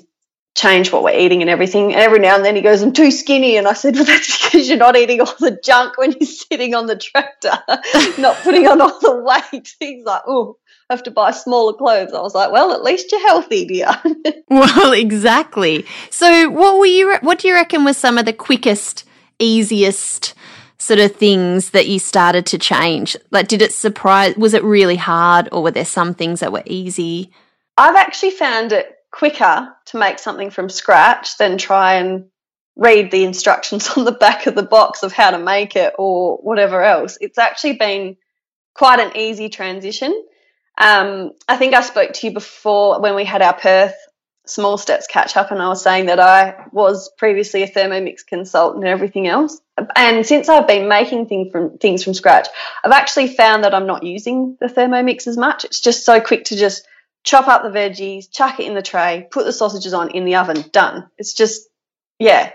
change 0.55 0.91
what 0.91 1.03
we're 1.03 1.17
eating 1.17 1.41
and 1.41 1.49
everything. 1.49 1.93
And 1.93 2.01
every 2.01 2.19
now 2.19 2.35
and 2.35 2.43
then 2.43 2.55
he 2.55 2.61
goes, 2.61 2.81
I'm 2.81 2.93
too 2.93 3.11
skinny. 3.11 3.57
And 3.57 3.67
I 3.67 3.73
said, 3.73 3.95
Well, 3.95 4.05
that's 4.05 4.43
because 4.43 4.67
you're 4.67 4.77
not 4.77 4.97
eating 4.97 5.21
all 5.21 5.33
the 5.39 5.59
junk 5.63 5.97
when 5.97 6.11
you're 6.11 6.27
sitting 6.27 6.75
on 6.75 6.87
the 6.87 6.97
tractor, 6.97 7.53
not 8.21 8.37
putting 8.37 8.67
on 8.67 8.81
all 8.81 8.99
the 8.99 9.15
weight. 9.51 9.75
He's 9.79 10.05
like, 10.05 10.21
Oh, 10.27 10.57
I 10.89 10.93
have 10.93 11.03
to 11.03 11.11
buy 11.11 11.31
smaller 11.31 11.73
clothes. 11.73 12.13
I 12.13 12.21
was 12.21 12.35
like, 12.35 12.51
Well, 12.51 12.73
at 12.73 12.83
least 12.83 13.11
you're 13.11 13.27
healthy, 13.27 13.65
dear. 13.65 13.89
well, 14.49 14.91
exactly. 14.93 15.85
So, 16.09 16.49
what 16.49 16.79
were 16.79 16.85
you? 16.85 17.15
What 17.21 17.39
do 17.39 17.47
you 17.47 17.53
reckon 17.53 17.85
were 17.85 17.93
some 17.93 18.17
of 18.17 18.25
the 18.25 18.33
quickest, 18.33 19.05
easiest 19.37 20.33
sort 20.77 20.99
of 20.99 21.15
things 21.15 21.71
that 21.71 21.87
you 21.87 21.99
started 21.99 22.45
to 22.47 22.57
change? 22.57 23.15
Like, 23.31 23.47
did 23.47 23.61
it 23.61 23.71
surprise? 23.73 24.35
Was 24.35 24.53
it 24.53 24.63
really 24.63 24.95
hard, 24.95 25.47
or 25.51 25.63
were 25.63 25.71
there 25.71 25.85
some 25.85 26.13
things 26.15 26.39
that 26.39 26.51
were 26.51 26.63
easy? 26.65 27.31
I've 27.77 27.95
actually 27.95 28.31
found 28.31 28.73
it 28.73 28.93
quicker 29.11 29.73
to 29.85 29.97
make 29.97 30.19
something 30.19 30.49
from 30.49 30.69
scratch 30.69 31.37
than 31.37 31.57
try 31.57 31.95
and 31.95 32.25
read 32.75 33.11
the 33.11 33.23
instructions 33.23 33.89
on 33.97 34.05
the 34.05 34.11
back 34.11 34.47
of 34.47 34.55
the 34.55 34.63
box 34.63 35.03
of 35.03 35.11
how 35.11 35.31
to 35.31 35.39
make 35.39 35.75
it 35.75 35.93
or 35.97 36.37
whatever 36.37 36.83
else. 36.83 37.17
It's 37.21 37.37
actually 37.37 37.73
been 37.73 38.17
quite 38.73 38.99
an 38.99 39.15
easy 39.17 39.49
transition. 39.49 40.23
Um, 40.77 41.31
I 41.47 41.57
think 41.57 41.73
I 41.73 41.81
spoke 41.81 42.13
to 42.13 42.27
you 42.27 42.33
before 42.33 43.01
when 43.01 43.15
we 43.15 43.25
had 43.25 43.41
our 43.41 43.53
Perth 43.53 43.95
small 44.45 44.77
steps 44.77 45.05
catch 45.07 45.37
up, 45.37 45.51
and 45.51 45.61
I 45.61 45.67
was 45.67 45.83
saying 45.83 46.07
that 46.07 46.19
I 46.19 46.65
was 46.71 47.11
previously 47.17 47.63
a 47.63 47.67
Thermomix 47.67 48.25
consultant 48.25 48.83
and 48.83 48.89
everything 48.89 49.27
else. 49.27 49.59
And 49.95 50.25
since 50.25 50.49
I've 50.49 50.67
been 50.67 50.87
making 50.87 51.27
things 51.27 51.51
from 51.51 51.77
things 51.77 52.03
from 52.03 52.13
scratch, 52.13 52.47
I've 52.83 52.91
actually 52.91 53.27
found 53.27 53.63
that 53.63 53.75
I'm 53.75 53.87
not 53.87 54.03
using 54.03 54.57
the 54.59 54.67
Thermomix 54.67 55.27
as 55.27 55.37
much. 55.37 55.65
It's 55.65 55.81
just 55.81 56.05
so 56.05 56.19
quick 56.19 56.45
to 56.45 56.55
just 56.55 56.87
chop 57.23 57.47
up 57.47 57.63
the 57.63 57.69
veggies, 57.69 58.31
chuck 58.31 58.59
it 58.59 58.65
in 58.67 58.75
the 58.75 58.81
tray, 58.81 59.27
put 59.29 59.45
the 59.45 59.53
sausages 59.53 59.93
on 59.93 60.11
in 60.11 60.25
the 60.25 60.35
oven, 60.35 60.65
done. 60.71 61.09
It's 61.17 61.33
just 61.33 61.67
yeah. 62.17 62.51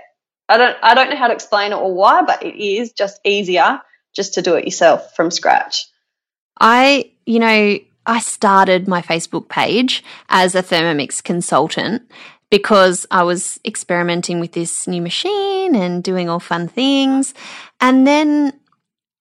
I 0.49 0.57
don't 0.59 0.77
I 0.83 0.95
don't 0.95 1.11
know 1.11 1.17
how 1.17 1.29
to 1.29 1.35
explain 1.35 1.73
it 1.73 1.77
or 1.77 1.95
why, 1.95 2.23
but 2.23 2.43
it 2.43 2.57
is 2.57 2.93
just 2.93 3.21
easier 3.25 3.81
just 4.15 4.35
to 4.35 4.43
do 4.43 4.55
it 4.55 4.65
yourself 4.65 5.15
from 5.17 5.31
scratch. 5.31 5.87
I, 6.61 7.11
you 7.27 7.41
know, 7.41 7.79
I 8.07 8.21
started 8.21 8.87
my 8.87 9.03
Facebook 9.03 9.49
page 9.49 10.05
as 10.29 10.55
a 10.55 10.63
Thermomix 10.63 11.23
consultant 11.23 12.03
because 12.51 13.07
I 13.11 13.23
was 13.25 13.59
experimenting 13.65 14.39
with 14.39 14.53
this 14.53 14.87
new 14.87 15.03
machine 15.03 15.75
and 15.75 16.05
doing 16.05 16.29
all 16.29 16.41
fun 16.41 16.69
things. 16.69 17.35
And 17.81 18.07
then 18.07 18.53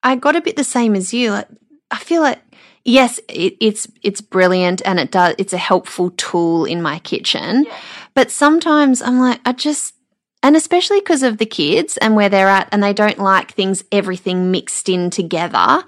I 0.03 0.15
got 0.15 0.35
a 0.35 0.41
bit 0.41 0.55
the 0.55 0.63
same 0.63 0.95
as 0.95 1.13
you. 1.13 1.31
Like 1.31 1.47
I 1.89 1.97
feel 1.97 2.21
like 2.21 2.39
yes, 2.85 3.19
it, 3.27 3.55
it's 3.59 3.87
it's 4.01 4.21
brilliant 4.21 4.81
and 4.85 4.99
it 4.99 5.11
does 5.11 5.35
it's 5.37 5.53
a 5.53 5.57
helpful 5.57 6.11
tool 6.11 6.65
in 6.65 6.81
my 6.81 6.99
kitchen. 6.99 7.65
Yeah. 7.65 7.77
But 8.13 8.31
sometimes 8.31 9.01
I'm 9.01 9.19
like, 9.19 9.39
I 9.45 9.53
just 9.53 9.95
and 10.43 10.57
especially 10.57 10.99
because 10.99 11.23
of 11.23 11.37
the 11.37 11.45
kids 11.45 11.95
and 11.97 12.15
where 12.15 12.27
they're 12.27 12.49
at 12.49 12.67
and 12.73 12.83
they 12.83 12.93
don't 12.93 13.17
like 13.17 13.53
things 13.53 13.83
everything 13.91 14.51
mixed 14.51 14.89
in 14.89 15.09
together 15.09 15.83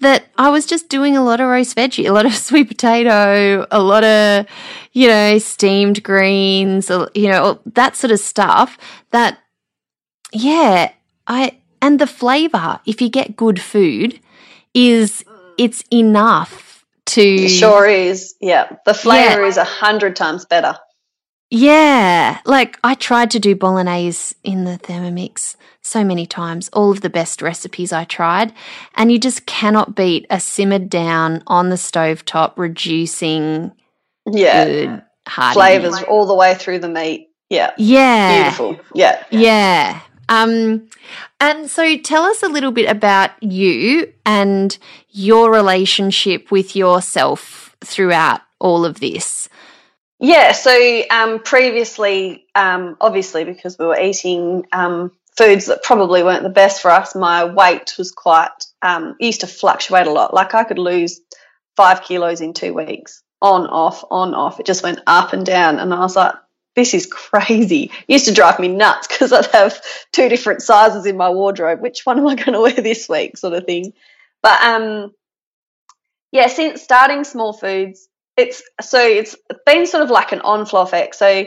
that 0.00 0.24
i 0.36 0.50
was 0.50 0.66
just 0.66 0.88
doing 0.88 1.16
a 1.16 1.22
lot 1.22 1.40
of 1.40 1.46
roast 1.46 1.76
veggie 1.76 2.08
a 2.08 2.12
lot 2.12 2.26
of 2.26 2.34
sweet 2.48 2.68
potato 2.68 3.64
a 3.70 3.80
lot 3.80 4.04
of 4.04 4.46
you 4.92 5.06
know 5.06 5.38
steamed 5.38 6.02
greens 6.02 6.90
you 7.14 7.28
know 7.28 7.60
that 7.64 7.96
sort 7.96 8.10
of 8.10 8.18
stuff 8.18 8.76
that 9.12 9.38
yeah 10.32 10.90
i 11.28 11.56
and 11.80 11.98
the 11.98 12.06
flavor 12.06 12.80
if 12.84 13.00
you 13.00 13.08
get 13.08 13.36
good 13.36 13.60
food 13.60 14.18
is 14.74 15.24
it's 15.60 15.84
enough 15.92 16.86
to. 17.06 17.20
It 17.22 17.50
sure 17.50 17.86
is. 17.86 18.34
Yeah. 18.40 18.76
The 18.86 18.94
flavor 18.94 19.42
yeah. 19.42 19.46
is 19.46 19.58
a 19.58 19.64
hundred 19.64 20.16
times 20.16 20.46
better. 20.46 20.78
Yeah. 21.50 22.40
Like 22.46 22.78
I 22.82 22.94
tried 22.94 23.30
to 23.32 23.38
do 23.38 23.54
bolognese 23.54 24.34
in 24.42 24.64
the 24.64 24.78
Thermomix 24.78 25.56
so 25.82 26.02
many 26.02 26.24
times, 26.26 26.70
all 26.72 26.90
of 26.90 27.02
the 27.02 27.10
best 27.10 27.42
recipes 27.42 27.92
I 27.92 28.04
tried. 28.04 28.54
And 28.94 29.12
you 29.12 29.18
just 29.18 29.44
cannot 29.44 29.94
beat 29.94 30.26
a 30.30 30.40
simmered 30.40 30.88
down 30.88 31.42
on 31.46 31.68
the 31.68 31.76
stove 31.76 32.24
top, 32.24 32.58
reducing 32.58 33.72
yeah. 34.30 34.64
good 34.64 35.02
flavors 35.52 36.02
all 36.04 36.26
the 36.26 36.34
way 36.34 36.54
through 36.54 36.78
the 36.78 36.88
meat. 36.88 37.28
Yeah. 37.50 37.72
Yeah. 37.76 38.42
Beautiful. 38.42 38.80
Yeah. 38.94 39.22
Yeah. 39.30 40.00
Um, 40.30 40.88
and 41.40 41.68
so 41.68 41.98
tell 41.98 42.22
us 42.22 42.42
a 42.42 42.48
little 42.48 42.70
bit 42.70 42.88
about 42.88 43.30
you 43.42 44.12
and 44.24 44.78
your 45.10 45.50
relationship 45.50 46.50
with 46.50 46.74
yourself 46.76 47.76
throughout 47.84 48.40
all 48.60 48.84
of 48.84 49.00
this. 49.00 49.48
Yeah, 50.20 50.52
so 50.52 51.02
um, 51.10 51.40
previously, 51.40 52.46
um, 52.54 52.96
obviously, 53.00 53.44
because 53.44 53.78
we 53.78 53.86
were 53.86 53.98
eating 53.98 54.66
um, 54.70 55.10
foods 55.36 55.66
that 55.66 55.82
probably 55.82 56.22
weren't 56.22 56.42
the 56.42 56.50
best 56.50 56.80
for 56.82 56.90
us, 56.90 57.14
my 57.16 57.44
weight 57.44 57.94
was 57.98 58.12
quite, 58.12 58.50
um, 58.82 59.16
used 59.18 59.40
to 59.40 59.46
fluctuate 59.46 60.06
a 60.06 60.12
lot. 60.12 60.32
Like 60.32 60.54
I 60.54 60.64
could 60.64 60.78
lose 60.78 61.20
five 61.76 62.02
kilos 62.02 62.40
in 62.40 62.52
two 62.52 62.74
weeks, 62.74 63.22
on, 63.42 63.66
off, 63.66 64.04
on, 64.10 64.34
off. 64.34 64.60
It 64.60 64.66
just 64.66 64.82
went 64.82 65.00
up 65.06 65.32
and 65.32 65.44
down. 65.44 65.78
And 65.78 65.92
I 65.92 66.00
was 66.00 66.14
like, 66.14 66.34
this 66.80 66.94
is 66.94 67.06
crazy. 67.06 67.90
It 68.08 68.12
used 68.12 68.26
to 68.26 68.34
drive 68.34 68.58
me 68.58 68.68
nuts 68.68 69.06
because 69.06 69.32
I'd 69.32 69.46
have 69.46 69.80
two 70.12 70.28
different 70.28 70.62
sizes 70.62 71.04
in 71.06 71.16
my 71.16 71.28
wardrobe. 71.28 71.80
Which 71.80 72.06
one 72.06 72.18
am 72.18 72.26
I 72.26 72.34
going 72.34 72.52
to 72.52 72.60
wear 72.60 72.72
this 72.72 73.08
week, 73.08 73.36
sort 73.36 73.54
of 73.54 73.64
thing. 73.64 73.92
But 74.42 74.62
um, 74.62 75.12
yeah, 76.32 76.46
since 76.46 76.82
starting 76.82 77.24
Small 77.24 77.52
Foods, 77.52 78.08
it's 78.36 78.62
so 78.80 78.98
it's 78.98 79.36
been 79.66 79.86
sort 79.86 80.02
of 80.02 80.10
like 80.10 80.32
an 80.32 80.40
on 80.40 80.64
flow 80.64 80.82
effect. 80.82 81.16
So 81.16 81.44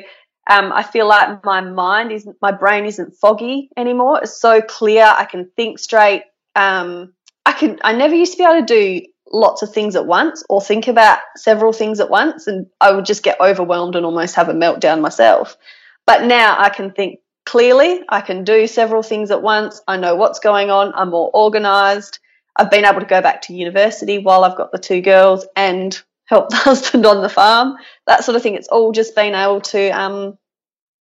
um, 0.49 0.71
I 0.71 0.83
feel 0.83 1.07
like 1.07 1.43
my 1.43 1.61
mind 1.61 2.11
isn't, 2.11 2.37
my 2.41 2.51
brain 2.51 2.85
isn't 2.85 3.15
foggy 3.15 3.69
anymore. 3.75 4.19
It's 4.21 4.39
so 4.39 4.61
clear. 4.61 5.03
I 5.03 5.25
can 5.25 5.49
think 5.55 5.79
straight. 5.79 6.23
Um, 6.55 7.13
I 7.45 7.53
can. 7.53 7.79
I 7.83 7.93
never 7.93 8.13
used 8.13 8.33
to 8.33 8.37
be 8.37 8.43
able 8.43 8.65
to 8.65 8.65
do 8.65 9.05
lots 9.33 9.63
of 9.63 9.73
things 9.73 9.95
at 9.95 10.05
once 10.05 10.43
or 10.47 10.61
think 10.61 10.87
about 10.87 11.19
several 11.35 11.73
things 11.73 11.99
at 11.99 12.09
once 12.09 12.47
and 12.47 12.67
I 12.79 12.91
would 12.93 13.05
just 13.05 13.23
get 13.23 13.41
overwhelmed 13.41 13.95
and 13.95 14.05
almost 14.05 14.35
have 14.35 14.47
a 14.47 14.53
meltdown 14.53 15.01
myself. 15.01 15.57
But 16.05 16.23
now 16.23 16.55
I 16.59 16.69
can 16.69 16.91
think 16.91 17.19
clearly, 17.45 18.01
I 18.07 18.21
can 18.21 18.43
do 18.43 18.67
several 18.67 19.03
things 19.03 19.31
at 19.31 19.41
once, 19.41 19.81
I 19.87 19.97
know 19.97 20.15
what's 20.15 20.39
going 20.39 20.69
on, 20.69 20.93
I'm 20.95 21.09
more 21.09 21.31
organized. 21.33 22.19
I've 22.55 22.69
been 22.69 22.85
able 22.85 22.99
to 22.99 23.07
go 23.07 23.21
back 23.21 23.41
to 23.43 23.53
university 23.53 24.19
while 24.19 24.43
I've 24.43 24.55
got 24.55 24.71
the 24.71 24.77
two 24.77 25.01
girls 25.01 25.47
and 25.55 25.99
help 26.25 26.49
the 26.51 26.55
husband 26.55 27.05
on 27.05 27.21
the 27.21 27.29
farm, 27.29 27.75
that 28.05 28.23
sort 28.23 28.35
of 28.35 28.43
thing. 28.43 28.55
It's 28.55 28.67
all 28.67 28.91
just 28.91 29.15
been 29.15 29.33
able 29.33 29.61
to 29.61 29.89
um, 29.89 30.37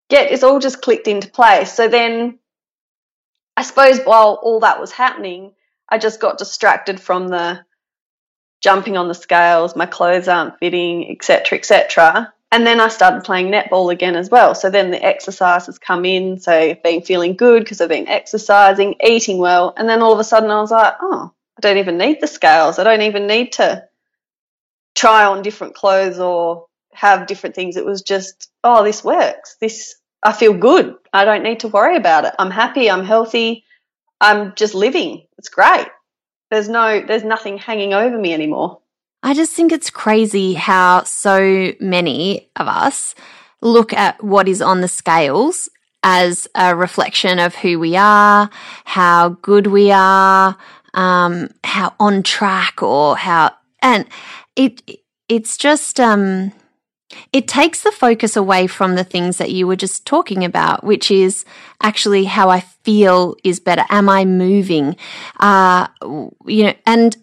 get, 0.10 0.32
it's 0.32 0.44
all 0.44 0.60
just 0.60 0.82
clicked 0.82 1.08
into 1.08 1.30
place. 1.30 1.72
So 1.72 1.88
then 1.88 2.40
I 3.56 3.62
suppose 3.62 4.00
while 4.04 4.40
all 4.42 4.62
that 4.62 4.80
was 4.80 4.92
happening, 4.92 5.54
I 5.88 6.00
just 6.00 6.20
got 6.20 6.40
distracted 6.40 7.00
from 7.00 7.28
the 7.28 7.64
jumping 8.62 8.98
on 8.98 9.08
the 9.08 9.14
scales, 9.14 9.76
my 9.76 9.86
clothes 9.86 10.28
aren't 10.28 10.58
fitting, 10.60 11.12
etc., 11.12 11.58
etc. 11.58 12.34
And 12.52 12.66
then 12.66 12.80
I 12.80 12.88
started 12.88 13.24
playing 13.24 13.52
netball 13.52 13.92
again 13.92 14.16
as 14.16 14.30
well. 14.30 14.56
So 14.56 14.70
then 14.70 14.92
the 14.92 15.04
exercises 15.04 15.80
come 15.80 16.06
in. 16.06 16.40
So 16.40 16.52
I've 16.52 16.82
been 16.82 17.02
feeling 17.02 17.36
good 17.36 17.64
because 17.64 17.82
I've 17.82 17.90
been 17.90 18.08
exercising, 18.08 18.96
eating 19.04 19.38
well. 19.38 19.74
And 19.76 19.88
then 19.88 20.02
all 20.02 20.14
of 20.14 20.20
a 20.20 20.24
sudden 20.24 20.50
I 20.50 20.62
was 20.62 20.72
like, 20.72 20.94
oh, 21.02 21.34
I 21.58 21.62
don't 21.62 21.78
even 21.78 21.98
need 21.98 22.22
the 22.22 22.28
scales. 22.28 22.80
I 22.80 22.84
don't 22.84 23.02
even 23.02 23.28
need 23.28 23.54
to 23.54 23.84
try 24.96 25.26
on 25.26 25.42
different 25.42 25.76
clothes 25.76 26.20
or 26.20 26.68
have 26.94 27.28
different 27.28 27.56
things. 27.56 27.76
It 27.76 27.86
was 27.86 28.02
just, 28.02 28.50
oh, 28.64 28.84
this 28.84 29.04
works. 29.04 29.58
This, 29.60 29.96
I 30.24 30.32
feel 30.32 30.54
good. 30.54 30.96
I 31.12 31.26
don't 31.26 31.44
need 31.44 31.60
to 31.62 31.68
worry 31.68 31.98
about 31.98 32.26
it. 32.26 32.34
I'm 32.40 32.52
happy. 32.52 32.90
I'm 32.90 33.04
healthy. 33.04 33.66
I'm 34.22 34.56
just 34.56 34.74
living. 34.74 35.28
It's 35.38 35.50
great. 35.50 35.88
There's 36.50 36.70
no, 36.70 37.02
there's 37.02 37.24
nothing 37.24 37.58
hanging 37.58 37.94
over 37.94 38.18
me 38.18 38.34
anymore. 38.34 38.80
I 39.24 39.34
just 39.34 39.54
think 39.54 39.72
it's 39.72 39.90
crazy 39.90 40.54
how 40.54 41.04
so 41.04 41.74
many 41.80 42.50
of 42.56 42.68
us 42.68 43.16
look 43.62 43.92
at 43.92 44.24
what 44.24 44.48
is 44.48 44.62
on 44.62 44.82
the 44.82 44.88
scales 44.88 45.70
as 46.04 46.48
a 46.56 46.76
reflection 46.76 47.40
of 47.40 47.56
who 47.56 47.80
we 47.80 47.96
are, 47.98 48.50
how 48.86 49.30
good 49.42 49.68
we 49.68 49.92
are, 49.92 50.56
um, 50.94 51.50
how 51.64 51.94
on 52.00 52.24
track 52.24 52.82
or 52.82 53.18
how, 53.18 53.52
and 53.82 54.06
it, 54.56 54.82
it's 55.28 55.58
just, 55.58 56.00
um, 56.00 56.54
it 57.32 57.48
takes 57.48 57.84
the 57.84 57.92
focus 57.92 58.36
away 58.36 58.68
from 58.68 58.96
the 58.96 59.04
things 59.04 59.38
that 59.38 59.52
you 59.52 59.68
were 59.68 59.76
just 59.76 60.06
talking 60.06 60.44
about, 60.44 60.84
which 60.84 61.10
is 61.10 61.46
actually 61.82 62.26
how 62.26 62.50
I 62.50 62.62
feel 62.84 63.36
is 63.44 63.60
better. 63.60 63.86
Am 63.90 64.10
I 64.10 64.26
moving? 64.26 64.96
Uh, 65.40 65.88
you 66.46 66.64
know, 66.66 66.74
and 66.86 67.16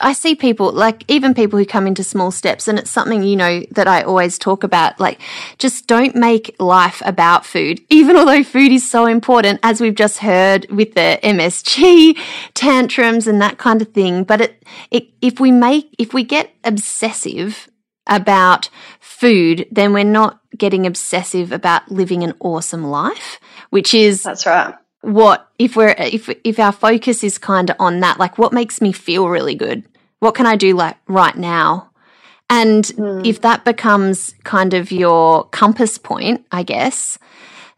I 0.00 0.12
see 0.12 0.34
people, 0.34 0.70
like 0.72 1.04
even 1.08 1.34
people 1.34 1.58
who 1.58 1.64
come 1.64 1.86
into 1.86 2.04
small 2.04 2.30
steps, 2.30 2.68
and 2.68 2.78
it's 2.78 2.90
something, 2.90 3.22
you 3.22 3.36
know, 3.36 3.62
that 3.70 3.88
I 3.88 4.02
always 4.02 4.38
talk 4.38 4.64
about. 4.64 5.00
Like, 5.00 5.20
just 5.58 5.86
don't 5.86 6.14
make 6.14 6.54
life 6.58 7.02
about 7.04 7.46
food, 7.46 7.80
even 7.90 8.16
although 8.16 8.42
food 8.44 8.72
is 8.72 8.88
so 8.88 9.06
important, 9.06 9.60
as 9.62 9.80
we've 9.80 9.94
just 9.94 10.18
heard 10.18 10.70
with 10.70 10.94
the 10.94 11.18
MSG 11.22 12.18
tantrums 12.54 13.26
and 13.26 13.40
that 13.40 13.58
kind 13.58 13.80
of 13.80 13.92
thing. 13.92 14.24
But 14.24 14.42
it, 14.42 14.66
it, 14.90 15.08
if 15.20 15.40
we 15.40 15.50
make, 15.50 15.94
if 15.98 16.12
we 16.12 16.24
get 16.24 16.54
obsessive 16.64 17.68
about 18.06 18.68
food, 19.00 19.66
then 19.70 19.92
we're 19.92 20.04
not 20.04 20.40
getting 20.56 20.86
obsessive 20.86 21.52
about 21.52 21.90
living 21.90 22.22
an 22.22 22.34
awesome 22.40 22.84
life, 22.84 23.40
which 23.70 23.94
is 23.94 24.22
That's 24.22 24.46
right. 24.46 24.74
what 25.00 25.48
if 25.58 25.76
we're 25.76 25.94
if 25.98 26.28
if 26.44 26.58
our 26.58 26.72
focus 26.72 27.24
is 27.24 27.38
kind 27.38 27.70
of 27.70 27.76
on 27.78 28.00
that 28.00 28.18
like 28.18 28.38
what 28.38 28.52
makes 28.52 28.80
me 28.80 28.92
feel 28.92 29.28
really 29.28 29.54
good? 29.54 29.84
What 30.18 30.34
can 30.34 30.46
i 30.46 30.56
do 30.56 30.74
like 30.74 30.96
right 31.06 31.36
now? 31.36 31.90
And 32.50 32.84
mm. 32.84 33.26
if 33.26 33.40
that 33.40 33.64
becomes 33.64 34.34
kind 34.44 34.74
of 34.74 34.92
your 34.92 35.44
compass 35.48 35.96
point 35.96 36.44
i 36.52 36.62
guess 36.62 37.18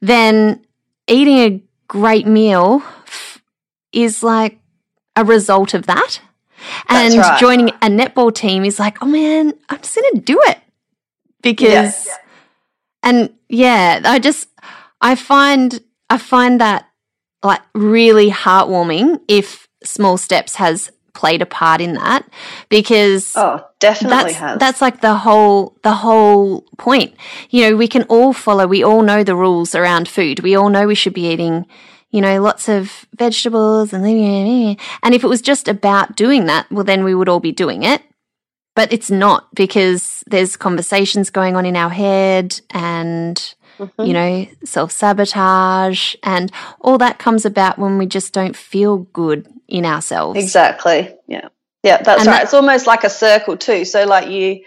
then 0.01 0.65
eating 1.07 1.39
a 1.39 1.63
great 1.89 2.27
meal 2.27 2.83
f- 3.07 3.43
is 3.93 4.23
like 4.23 4.59
a 5.17 5.25
result 5.25 5.75
of 5.75 5.87
that 5.87 6.21
and 6.89 7.15
right. 7.15 7.41
joining 7.41 7.69
a 7.69 7.89
netball 7.89 8.35
team 8.35 8.65
is 8.65 8.79
like 8.79 9.03
oh 9.03 9.07
man 9.07 9.53
i'm 9.69 9.79
just 9.79 9.95
gonna 9.95 10.23
do 10.23 10.41
it 10.47 10.59
because 11.43 11.69
yes. 11.69 12.09
and 13.03 13.33
yeah 13.49 14.01
i 14.05 14.19
just 14.19 14.49
i 15.01 15.15
find 15.15 15.81
i 16.11 16.19
find 16.19 16.61
that 16.61 16.89
like 17.43 17.61
really 17.75 18.31
heartwarming 18.31 19.21
if 19.29 19.69
small 19.85 20.17
steps 20.17 20.57
has 20.57 20.91
played 21.15 21.41
a 21.41 21.47
part 21.47 21.81
in 21.81 21.95
that 21.95 22.29
because 22.69 23.35
oh 23.37 23.65
definitely 23.79 24.17
that's, 24.17 24.35
has 24.35 24.59
that's 24.59 24.81
like 24.83 25.01
the 25.01 25.15
whole 25.15 25.77
the 25.83 25.93
whole 25.93 26.63
point 26.77 27.15
you 27.51 27.63
know 27.63 27.77
we 27.77 27.87
can 27.87 28.03
all 28.05 28.33
follow 28.33 28.67
we 28.67 28.83
all 28.83 29.01
know 29.01 29.23
the 29.23 29.37
rules 29.37 29.77
around 29.77 30.09
food 30.09 30.41
we 30.41 30.57
all 30.57 30.69
know 30.69 30.87
we 30.87 30.95
should 30.95 31.15
be 31.15 31.29
eating 31.29 31.65
you 32.15 32.21
know 32.21 32.41
lots 32.41 32.69
of 32.69 33.07
vegetables 33.17 33.93
and 33.93 34.05
and 34.07 35.15
if 35.15 35.25
it 35.25 35.29
was 35.29 35.43
just 35.43 35.69
about 35.69 36.17
doing 36.17 36.47
that 36.47 36.71
well 36.71 36.85
then 36.85 37.05
we 37.05 37.15
would 37.15 37.29
all 37.29 37.41
be 37.41 37.53
doing 37.53 37.83
it 37.83 38.03
but 38.75 38.93
it's 38.93 39.11
not 39.11 39.55
because 39.55 40.25
there's 40.27 40.57
conversations 40.57 41.31
going 41.31 41.57
on 41.57 41.65
in 41.65 41.77
our 41.77 41.91
head 41.91 42.61
and 42.71 43.55
mm-hmm. 43.79 44.03
you 44.03 44.13
know, 44.13 44.47
self 44.65 44.93
sabotage, 44.93 46.15
and 46.23 46.51
all 46.81 46.99
that 46.99 47.19
comes 47.19 47.45
about 47.45 47.79
when 47.79 47.99
we 47.99 48.07
just 48.07 48.33
don't 48.33 48.57
feel 48.57 48.99
good 48.99 49.49
in 49.69 49.85
ourselves. 49.85 50.39
Exactly. 50.43 51.15
Yeah. 51.29 51.49
Yeah, 51.83 52.03
that's 52.03 52.21
and 52.21 52.29
right. 52.29 52.37
That, 52.37 52.43
it's 52.45 52.55
almost 52.55 52.87
like 52.87 53.05
a 53.05 53.11
circle 53.11 53.59
too. 53.59 53.85
So 53.85 54.07
like 54.07 54.29
you 54.31 54.65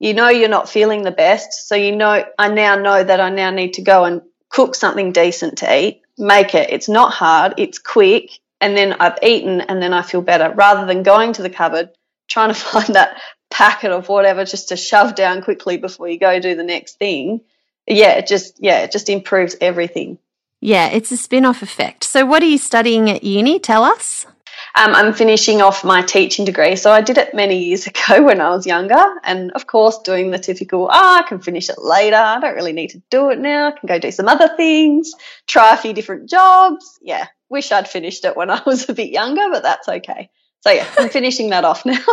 you 0.00 0.14
know 0.14 0.28
you're 0.28 0.48
not 0.48 0.68
feeling 0.68 1.02
the 1.02 1.12
best, 1.12 1.68
so 1.68 1.76
you 1.76 1.94
know 1.94 2.24
I 2.38 2.48
now 2.48 2.74
know 2.74 3.02
that 3.02 3.20
I 3.20 3.30
now 3.30 3.50
need 3.50 3.74
to 3.74 3.82
go 3.82 4.04
and 4.04 4.22
cook 4.48 4.74
something 4.74 5.12
decent 5.12 5.58
to 5.58 5.78
eat, 5.78 6.02
make 6.18 6.54
it. 6.54 6.70
It's 6.70 6.88
not 6.88 7.12
hard, 7.12 7.54
it's 7.58 7.78
quick, 7.78 8.30
and 8.60 8.76
then 8.76 8.94
I've 8.94 9.18
eaten 9.22 9.60
and 9.60 9.82
then 9.82 9.92
I 9.92 10.02
feel 10.02 10.22
better 10.22 10.50
rather 10.54 10.86
than 10.86 11.02
going 11.02 11.32
to 11.34 11.42
the 11.42 11.50
cupboard 11.50 11.90
trying 12.28 12.48
to 12.48 12.54
find 12.72 12.94
that 12.94 13.20
packet 13.50 13.92
of 13.92 14.08
whatever 14.08 14.44
just 14.44 14.70
to 14.70 14.76
shove 14.76 15.14
down 15.14 15.42
quickly 15.42 15.76
before 15.76 16.08
you 16.08 16.18
go 16.18 16.40
do 16.40 16.54
the 16.54 16.64
next 16.64 16.98
thing 16.98 17.40
yeah, 17.86 18.14
it 18.14 18.26
just 18.26 18.56
yeah, 18.62 18.80
it 18.80 18.92
just 18.92 19.08
improves 19.08 19.56
everything. 19.60 20.18
Yeah, 20.60 20.88
it's 20.88 21.12
a 21.12 21.16
spin-off 21.16 21.62
effect. 21.62 22.04
So 22.04 22.26
what 22.26 22.42
are 22.42 22.46
you 22.46 22.58
studying 22.58 23.10
at 23.10 23.22
uni? 23.22 23.58
Tell 23.58 23.84
us. 23.84 24.26
Um, 24.78 24.94
I'm 24.94 25.14
finishing 25.14 25.62
off 25.62 25.84
my 25.84 26.02
teaching 26.02 26.44
degree. 26.44 26.76
So 26.76 26.92
I 26.92 27.00
did 27.00 27.16
it 27.16 27.32
many 27.32 27.64
years 27.64 27.86
ago 27.86 28.22
when 28.22 28.42
I 28.42 28.50
was 28.50 28.66
younger. 28.66 29.02
And 29.24 29.50
of 29.52 29.66
course, 29.66 29.98
doing 29.98 30.30
the 30.30 30.38
typical, 30.38 30.84
oh, 30.84 30.90
I 30.92 31.22
can 31.26 31.40
finish 31.40 31.70
it 31.70 31.78
later. 31.78 32.16
I 32.16 32.38
don't 32.40 32.54
really 32.54 32.74
need 32.74 32.90
to 32.90 33.02
do 33.10 33.30
it 33.30 33.38
now. 33.38 33.68
I 33.68 33.70
can 33.70 33.86
go 33.86 33.98
do 33.98 34.10
some 34.10 34.28
other 34.28 34.54
things, 34.54 35.12
try 35.46 35.74
a 35.74 35.78
few 35.78 35.94
different 35.94 36.28
jobs. 36.28 36.98
Yeah, 37.00 37.26
wish 37.48 37.72
I'd 37.72 37.88
finished 37.88 38.26
it 38.26 38.36
when 38.36 38.50
I 38.56 38.62
was 38.66 38.88
a 38.88 38.94
bit 38.94 39.10
younger, 39.10 39.48
but 39.50 39.62
that's 39.62 39.88
okay. 39.88 40.28
So 40.60 40.70
yeah, 40.70 40.86
I'm 40.98 41.08
finishing 41.08 41.50
that 41.50 41.64
off 41.64 41.86
now. 41.86 42.04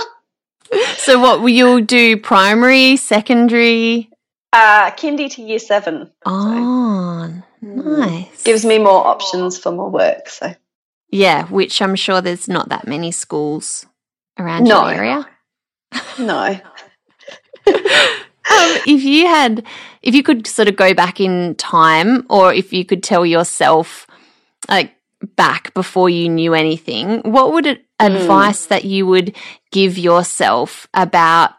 so 0.96 1.20
what 1.20 1.42
will 1.42 1.50
you 1.50 1.82
do? 1.82 2.16
Primary, 2.18 2.96
secondary? 2.96 4.10
Uh, 4.54 4.92
kindy 4.92 5.30
to 5.32 5.42
year 5.42 5.60
seven. 5.60 6.12
Oh, 6.26 7.44
so. 7.60 7.68
nice. 7.68 8.44
Gives 8.44 8.64
me 8.64 8.78
more 8.78 9.06
options 9.06 9.58
for 9.58 9.72
more 9.72 9.90
work. 9.90 10.30
So 10.30 10.54
yeah, 11.14 11.46
which 11.46 11.80
I'm 11.80 11.96
sure 11.96 12.22
there's 12.22 12.48
not 12.48 12.70
that 12.70 12.88
many 12.88 13.12
schools 13.12 13.86
around 14.40 14.64
no. 14.64 14.82
your 14.82 14.94
area. 14.96 15.30
No. 16.18 16.36
um, 17.68 18.74
if 18.88 19.04
you 19.04 19.28
had, 19.28 19.64
if 20.02 20.16
you 20.16 20.24
could 20.24 20.48
sort 20.48 20.68
of 20.68 20.76
go 20.76 20.96
back 20.96 21.20
in 21.20 21.54
time, 21.54 22.26
or 22.32 22.52
if 22.52 22.74
you 22.74 22.84
could 22.84 23.04
tell 23.04 23.28
yourself, 23.28 24.08
like 24.68 24.96
back 25.36 25.72
before 25.76 26.10
you 26.10 26.28
knew 26.30 26.56
anything, 26.56 27.20
what 27.20 27.54
would 27.54 27.68
it, 27.68 27.86
mm. 28.02 28.16
advice 28.16 28.66
that 28.66 28.84
you 28.84 29.06
would 29.06 29.36
give 29.72 30.00
yourself 30.00 30.88
about 30.96 31.52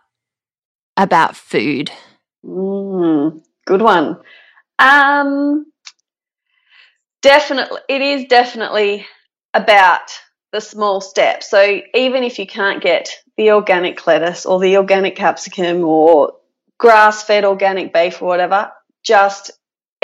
about 0.97 1.37
food? 1.37 1.93
Mm, 2.45 3.40
good 3.67 3.83
one. 3.83 4.19
Um, 4.81 5.67
definitely, 7.23 7.79
it 7.88 8.03
is 8.03 8.25
definitely 8.25 9.07
about 9.55 10.11
the 10.53 10.61
small 10.61 11.01
steps. 11.01 11.49
So 11.49 11.81
even 11.95 12.23
if 12.23 12.38
you 12.38 12.47
can't 12.47 12.83
get 12.83 13.09
the 13.37 13.53
organic 13.53 14.07
lettuce 14.07 14.47
or 14.47 14.61
the 14.61 14.77
organic 14.77 15.17
capsicum 15.17 15.85
or 15.85 16.35
grass 16.79 17.23
fed 17.23 17.45
organic 17.45 17.93
beef 17.93 18.21
or 18.21 18.27
whatever, 18.27 18.71
just 19.03 19.51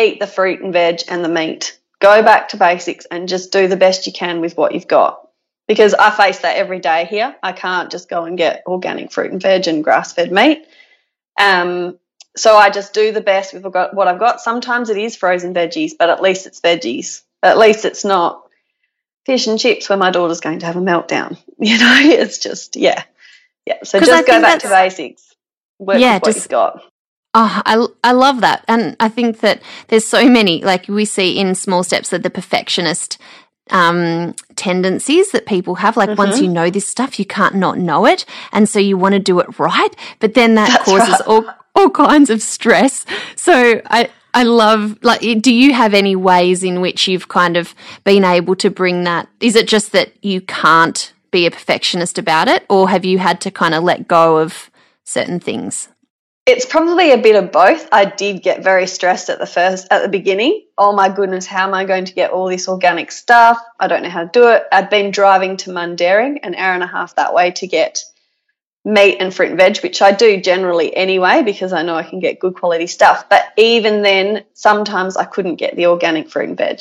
eat 0.01 0.19
the 0.19 0.27
fruit 0.27 0.61
and 0.61 0.73
veg 0.73 1.01
and 1.09 1.25
the 1.25 1.29
meat. 1.29 1.79
Go 2.01 2.23
back 2.23 2.49
to 2.49 2.57
basics 2.57 3.05
and 3.07 3.29
just 3.29 3.53
do 3.53 3.69
the 3.69 3.77
best 3.77 4.07
you 4.07 4.13
can 4.13 4.41
with 4.41 4.57
what 4.57 4.73
you've 4.73 4.89
got. 4.89 5.29
Because 5.69 5.95
I 5.95 6.11
face 6.11 6.41
that 6.41 6.57
every 6.57 6.81
day 6.81 7.05
here. 7.05 7.37
I 7.43 7.53
can't 7.53 7.91
just 7.91 8.09
go 8.09 8.25
and 8.25 8.37
get 8.37 8.65
organic 8.67 9.13
fruit 9.13 9.31
and 9.31 9.41
veg 9.41 9.69
and 9.69 9.85
grass 9.85 10.13
fed 10.13 10.33
meat. 10.33 10.67
Um, 11.41 11.99
so 12.37 12.57
I 12.57 12.71
just 12.71 12.93
do 12.93 13.13
the 13.13 13.21
best 13.21 13.55
with 13.55 13.65
what 13.65 14.09
I've 14.09 14.19
got. 14.19 14.41
Sometimes 14.41 14.91
it 14.91 14.97
is 14.97 15.15
frozen 15.17 15.55
veggies, 15.55 15.93
but 15.99 16.11
at 16.11 16.23
least 16.23 16.47
it's 16.47 16.61
veggies. 16.61 17.23
At 17.43 17.59
least 17.59 17.85
it's 17.85 18.05
not 18.05 18.43
fish 19.31 19.47
and 19.47 19.61
chips 19.61 19.89
where 19.89 19.97
my 19.97 20.11
daughter's 20.11 20.41
going 20.41 20.59
to 20.59 20.67
have 20.67 20.77
a 20.77 20.81
meltdown. 20.81 21.39
You 21.63 21.77
know, 21.77 21.95
it's 22.01 22.39
just 22.39 22.75
yeah, 22.75 23.05
yeah. 23.67 23.83
So 23.85 24.01
just 24.01 24.27
go 24.27 24.41
back 24.41 24.61
to 24.61 24.69
basics. 24.69 25.35
Work 25.79 25.99
yeah, 26.01 26.15
with 26.15 26.23
what 26.23 26.33
just, 26.33 26.45
you've 26.47 26.49
got. 26.49 26.83
Oh, 27.35 27.63
I, 27.67 27.87
I 28.03 28.13
love 28.13 28.41
that. 28.41 28.65
And 28.67 28.97
I 28.99 29.11
think 29.11 29.41
that 29.41 29.61
there's 29.89 30.07
so 30.07 30.27
many, 30.27 30.65
like 30.65 30.89
we 30.89 31.05
see 31.05 31.39
in 31.39 31.55
small 31.55 31.85
steps, 31.85 32.09
that 32.11 32.23
the 32.23 32.31
perfectionist 32.31 33.19
um, 33.69 34.35
tendencies 34.57 35.33
that 35.33 35.45
people 35.45 35.75
have. 35.75 35.99
Like 35.99 36.09
mm-hmm. 36.09 36.19
once 36.19 36.41
you 36.41 36.49
know 36.49 36.71
this 36.71 36.89
stuff, 36.89 37.19
you 37.19 37.27
can't 37.27 37.57
not 37.57 37.77
know 37.77 38.07
it. 38.07 38.25
And 38.53 38.67
so 38.67 38.79
you 38.79 38.97
want 38.97 39.13
to 39.13 39.19
do 39.19 39.39
it 39.39 39.59
right. 39.59 39.95
But 40.19 40.33
then 40.33 40.55
that 40.55 40.71
That's 40.71 40.85
causes 40.85 41.11
right. 41.11 41.27
all 41.27 41.45
all 41.75 41.91
kinds 41.91 42.31
of 42.31 42.41
stress. 42.41 43.05
So 43.37 43.83
I, 43.91 44.09
I 44.33 44.45
love, 44.45 44.99
like, 45.03 45.21
do 45.21 45.53
you 45.53 45.75
have 45.75 45.95
any 45.95 46.17
ways 46.17 46.63
in 46.63 46.81
which 46.81 47.09
you've 47.09 47.29
kind 47.29 47.57
of 47.57 47.75
been 48.05 48.25
able 48.25 48.55
to 48.57 48.71
bring 48.71 49.05
that? 49.05 49.29
Is 49.41 49.57
it 49.57 49.69
just 49.69 49.93
that 49.93 50.13
you 50.23 50.41
can't 50.41 51.13
be 51.31 51.47
a 51.47 51.51
perfectionist 51.51 52.19
about 52.19 52.49
it, 52.49 52.65
or 52.69 52.89
have 52.89 53.05
you 53.05 53.19
had 53.19 53.41
to 53.43 53.51
kind 53.51 53.75
of 53.75 53.85
let 53.85 54.09
go 54.09 54.39
of 54.39 54.71
certain 55.05 55.41
things? 55.41 55.89
It's 56.47 56.67
probably 56.67 57.13
a 57.13 57.19
bit 57.19 57.37
of 57.37 57.53
both. 57.53 57.89
I 57.93 58.07
did 58.07 58.43
get 58.43 58.65
very 58.65 58.87
stressed 58.87 59.29
at 59.29 59.39
the 59.39 59.47
first, 59.47 59.87
at 59.91 60.03
the 60.03 60.09
beginning. 60.09 60.65
Oh 60.77 60.93
my 60.93 61.09
goodness, 61.09 61.47
how 61.47 61.69
am 61.69 61.75
I 61.75 61.85
going 61.85 62.07
to 62.07 62.15
get 62.15 62.33
all 62.33 62.49
this 62.49 62.67
organic 62.69 63.13
stuff? 63.13 63.59
I 63.79 63.87
don't 63.87 64.03
know 64.03 64.09
how 64.09 64.25
to 64.25 64.31
do 64.33 64.49
it. 64.49 64.65
I'd 64.73 64.91
been 64.91 65.13
driving 65.13 65.59
to 65.59 65.71
Mundaring, 65.71 66.39
an 66.43 66.55
hour 66.55 66.75
and 66.75 66.83
a 66.83 66.89
half 66.89 67.15
that 67.17 67.35
way 67.35 67.53
to 67.53 67.67
get 67.67 68.03
meat 68.85 69.19
and 69.21 69.35
fruit 69.35 69.51
and 69.51 69.59
veg, 69.59 69.79
which 69.79 70.01
I 70.01 70.13
do 70.13 70.41
generally 70.41 70.95
anyway 70.97 71.43
because 71.43 71.73
I 71.73 71.83
know 71.83 71.95
I 71.95 72.03
can 72.03 72.21
get 72.21 72.39
good 72.39 72.55
quality 72.55 72.87
stuff. 72.87 73.29
But 73.29 73.45
even 73.57 74.03
then, 74.03 74.45
sometimes 74.55 75.17
I 75.17 75.25
couldn't 75.25 75.57
get 75.57 75.77
the 75.77 75.87
organic 75.87 76.31
fruit 76.31 76.49
and 76.49 76.59
veg. 76.59 76.81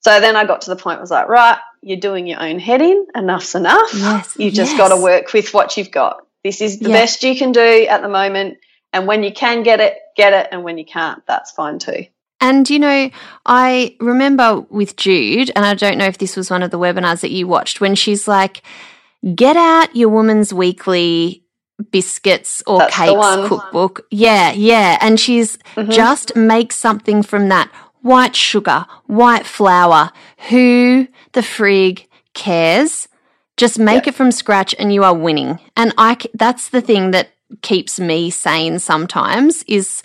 So 0.00 0.20
then 0.20 0.36
I 0.36 0.44
got 0.44 0.62
to 0.62 0.70
the 0.70 0.76
point 0.76 1.00
was 1.00 1.10
like, 1.10 1.28
right, 1.28 1.58
you're 1.80 2.00
doing 2.00 2.26
your 2.26 2.40
own 2.40 2.58
heading. 2.58 3.06
Enough's 3.14 3.54
enough. 3.54 3.90
Yes, 3.94 4.36
you 4.38 4.50
just 4.50 4.72
yes. 4.72 4.78
got 4.78 4.94
to 4.94 5.02
work 5.02 5.32
with 5.32 5.52
what 5.54 5.76
you've 5.76 5.90
got. 5.90 6.26
This 6.44 6.60
is 6.60 6.80
the 6.80 6.88
best 6.88 7.22
you 7.22 7.36
can 7.36 7.52
do 7.52 7.86
at 7.88 8.02
the 8.02 8.08
moment. 8.08 8.58
And 8.92 9.06
when 9.06 9.22
you 9.22 9.32
can 9.32 9.62
get 9.62 9.80
it, 9.80 9.96
get 10.16 10.32
it. 10.32 10.48
And 10.50 10.64
when 10.64 10.76
you 10.76 10.84
can't, 10.84 11.24
that's 11.26 11.52
fine 11.52 11.78
too. 11.78 12.06
And, 12.40 12.68
you 12.68 12.80
know, 12.80 13.10
I 13.46 13.96
remember 14.00 14.62
with 14.68 14.96
Jude, 14.96 15.52
and 15.54 15.64
I 15.64 15.74
don't 15.74 15.98
know 15.98 16.06
if 16.06 16.18
this 16.18 16.36
was 16.36 16.50
one 16.50 16.64
of 16.64 16.72
the 16.72 16.78
webinars 16.78 17.20
that 17.20 17.30
you 17.30 17.46
watched, 17.46 17.80
when 17.80 17.94
she's 17.94 18.26
like, 18.26 18.62
get 19.34 19.56
out 19.56 19.94
your 19.94 20.08
woman's 20.08 20.52
weekly 20.52 21.44
biscuits 21.90 22.62
or 22.66 22.78
That's 22.78 22.94
cakes 22.96 23.48
cookbook. 23.48 24.06
Yeah, 24.10 24.52
yeah. 24.52 24.98
And 25.00 25.18
she's 25.18 25.56
mm-hmm. 25.76 25.90
just 25.90 26.36
make 26.36 26.72
something 26.72 27.22
from 27.22 27.48
that. 27.48 27.70
White 28.02 28.34
sugar, 28.34 28.86
white 29.06 29.46
flour. 29.46 30.10
Who 30.48 31.06
the 31.32 31.40
frig 31.40 32.06
cares? 32.34 33.08
Just 33.56 33.78
make 33.78 34.06
it 34.08 34.14
from 34.14 34.32
scratch 34.32 34.74
and 34.78 34.92
you 34.92 35.04
are 35.04 35.14
winning. 35.14 35.60
And 35.76 35.94
I 35.98 36.16
that's 36.34 36.70
the 36.70 36.80
thing 36.80 37.12
that 37.12 37.28
keeps 37.60 38.00
me 38.00 38.30
sane 38.30 38.78
sometimes 38.78 39.62
is 39.64 40.02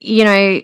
you 0.00 0.22
know 0.22 0.60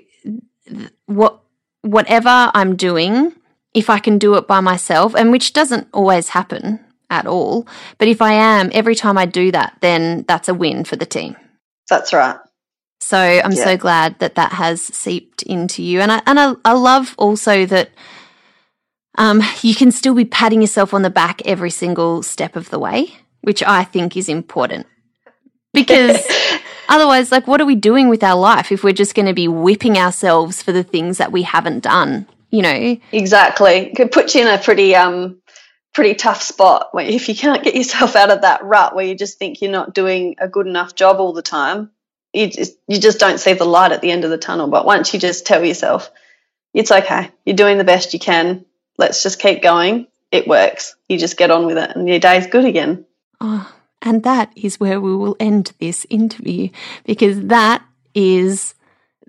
what 1.06 1.40
whatever 1.82 2.50
I'm 2.54 2.76
doing 2.76 3.32
if 3.72 3.90
I 3.90 3.98
can 3.98 4.18
do 4.18 4.34
it 4.34 4.46
by 4.46 4.60
myself 4.60 5.16
and 5.16 5.32
which 5.32 5.54
doesn't 5.54 5.88
always 5.92 6.28
happen 6.28 6.78
at 7.10 7.26
all 7.26 7.66
but 7.98 8.08
if 8.08 8.22
I 8.22 8.32
am 8.32 8.70
every 8.72 8.94
time 8.94 9.18
I 9.18 9.26
do 9.26 9.50
that 9.52 9.76
then 9.80 10.24
that's 10.26 10.48
a 10.48 10.54
win 10.54 10.84
for 10.84 10.96
the 10.96 11.06
team. 11.06 11.36
That's 11.88 12.12
right. 12.12 12.38
So 13.00 13.18
I'm 13.18 13.52
yeah. 13.52 13.64
so 13.64 13.76
glad 13.76 14.18
that 14.20 14.36
that 14.36 14.52
has 14.52 14.80
seeped 14.82 15.42
into 15.42 15.82
you 15.82 16.00
and 16.00 16.10
I 16.10 16.22
and 16.26 16.40
I, 16.40 16.54
I 16.64 16.72
love 16.72 17.14
also 17.18 17.66
that 17.66 17.90
um, 19.16 19.42
you 19.62 19.74
can 19.74 19.90
still 19.90 20.14
be 20.14 20.24
patting 20.24 20.60
yourself 20.60 20.92
on 20.92 21.02
the 21.02 21.10
back 21.10 21.42
every 21.44 21.70
single 21.70 22.22
step 22.22 22.56
of 22.56 22.70
the 22.70 22.78
way, 22.78 23.14
which 23.42 23.62
I 23.62 23.84
think 23.84 24.16
is 24.16 24.28
important. 24.28 24.86
Because 25.72 26.26
otherwise, 26.88 27.30
like, 27.30 27.46
what 27.46 27.60
are 27.60 27.66
we 27.66 27.76
doing 27.76 28.08
with 28.08 28.22
our 28.22 28.38
life 28.38 28.72
if 28.72 28.82
we're 28.82 28.92
just 28.92 29.14
going 29.14 29.26
to 29.26 29.34
be 29.34 29.48
whipping 29.48 29.96
ourselves 29.96 30.62
for 30.62 30.72
the 30.72 30.82
things 30.82 31.18
that 31.18 31.32
we 31.32 31.42
haven't 31.42 31.80
done? 31.80 32.26
You 32.50 32.62
know? 32.62 32.96
Exactly. 33.12 33.72
It 33.72 33.96
could 33.96 34.12
put 34.12 34.34
you 34.34 34.42
in 34.42 34.48
a 34.48 34.58
pretty, 34.58 34.94
um, 34.94 35.40
pretty 35.94 36.14
tough 36.14 36.42
spot 36.42 36.88
where 36.92 37.07
if 37.07 37.28
you 37.28 37.35
can't 37.35 37.62
get 37.62 37.74
yourself 37.74 38.16
out 38.16 38.30
of 38.30 38.42
that 38.42 38.64
rut 38.64 38.94
where 38.94 39.07
you 39.07 39.14
just 39.14 39.38
think 39.38 39.62
you're 39.62 39.70
not 39.70 39.94
doing 39.94 40.35
a 40.38 40.48
good 40.48 40.66
enough 40.66 40.94
job 40.94 41.18
all 41.18 41.33
the 41.33 41.42
time, 41.42 41.90
you 42.33 42.48
just, 42.50 42.76
you 42.88 42.98
just 42.98 43.20
don't 43.20 43.38
see 43.38 43.52
the 43.54 43.64
light 43.64 43.92
at 43.92 44.00
the 44.00 44.11
end 44.11 44.24
of 44.24 44.30
the 44.30 44.38
tunnel. 44.38 44.66
But 44.66 44.85
once 44.85 45.14
you 45.14 45.20
just 45.20 45.46
tell 45.46 45.64
yourself, 45.64 46.11
it's 46.74 46.90
okay, 46.90 47.30
you're 47.46 47.57
doing 47.57 47.78
the 47.78 47.85
best 47.85 48.12
you 48.12 48.18
can, 48.18 48.66
let's 48.98 49.22
just 49.22 49.38
keep 49.38 49.62
going. 49.62 50.09
It 50.33 50.48
works. 50.48 50.96
You 51.09 51.16
just 51.16 51.37
get 51.37 51.52
on 51.52 51.64
with 51.64 51.78
it 51.78 51.94
and 51.94 52.09
your 52.09 52.18
day's 52.18 52.48
good 52.48 52.64
again. 52.64 53.07
Oh, 53.40 53.72
and 54.02 54.24
that 54.24 54.52
is 54.57 54.80
where 54.80 55.00
we 55.00 55.14
will 55.14 55.37
end 55.38 55.72
this 55.78 56.04
interview 56.11 56.70
because 57.04 57.40
that 57.42 57.85
is 58.14 58.74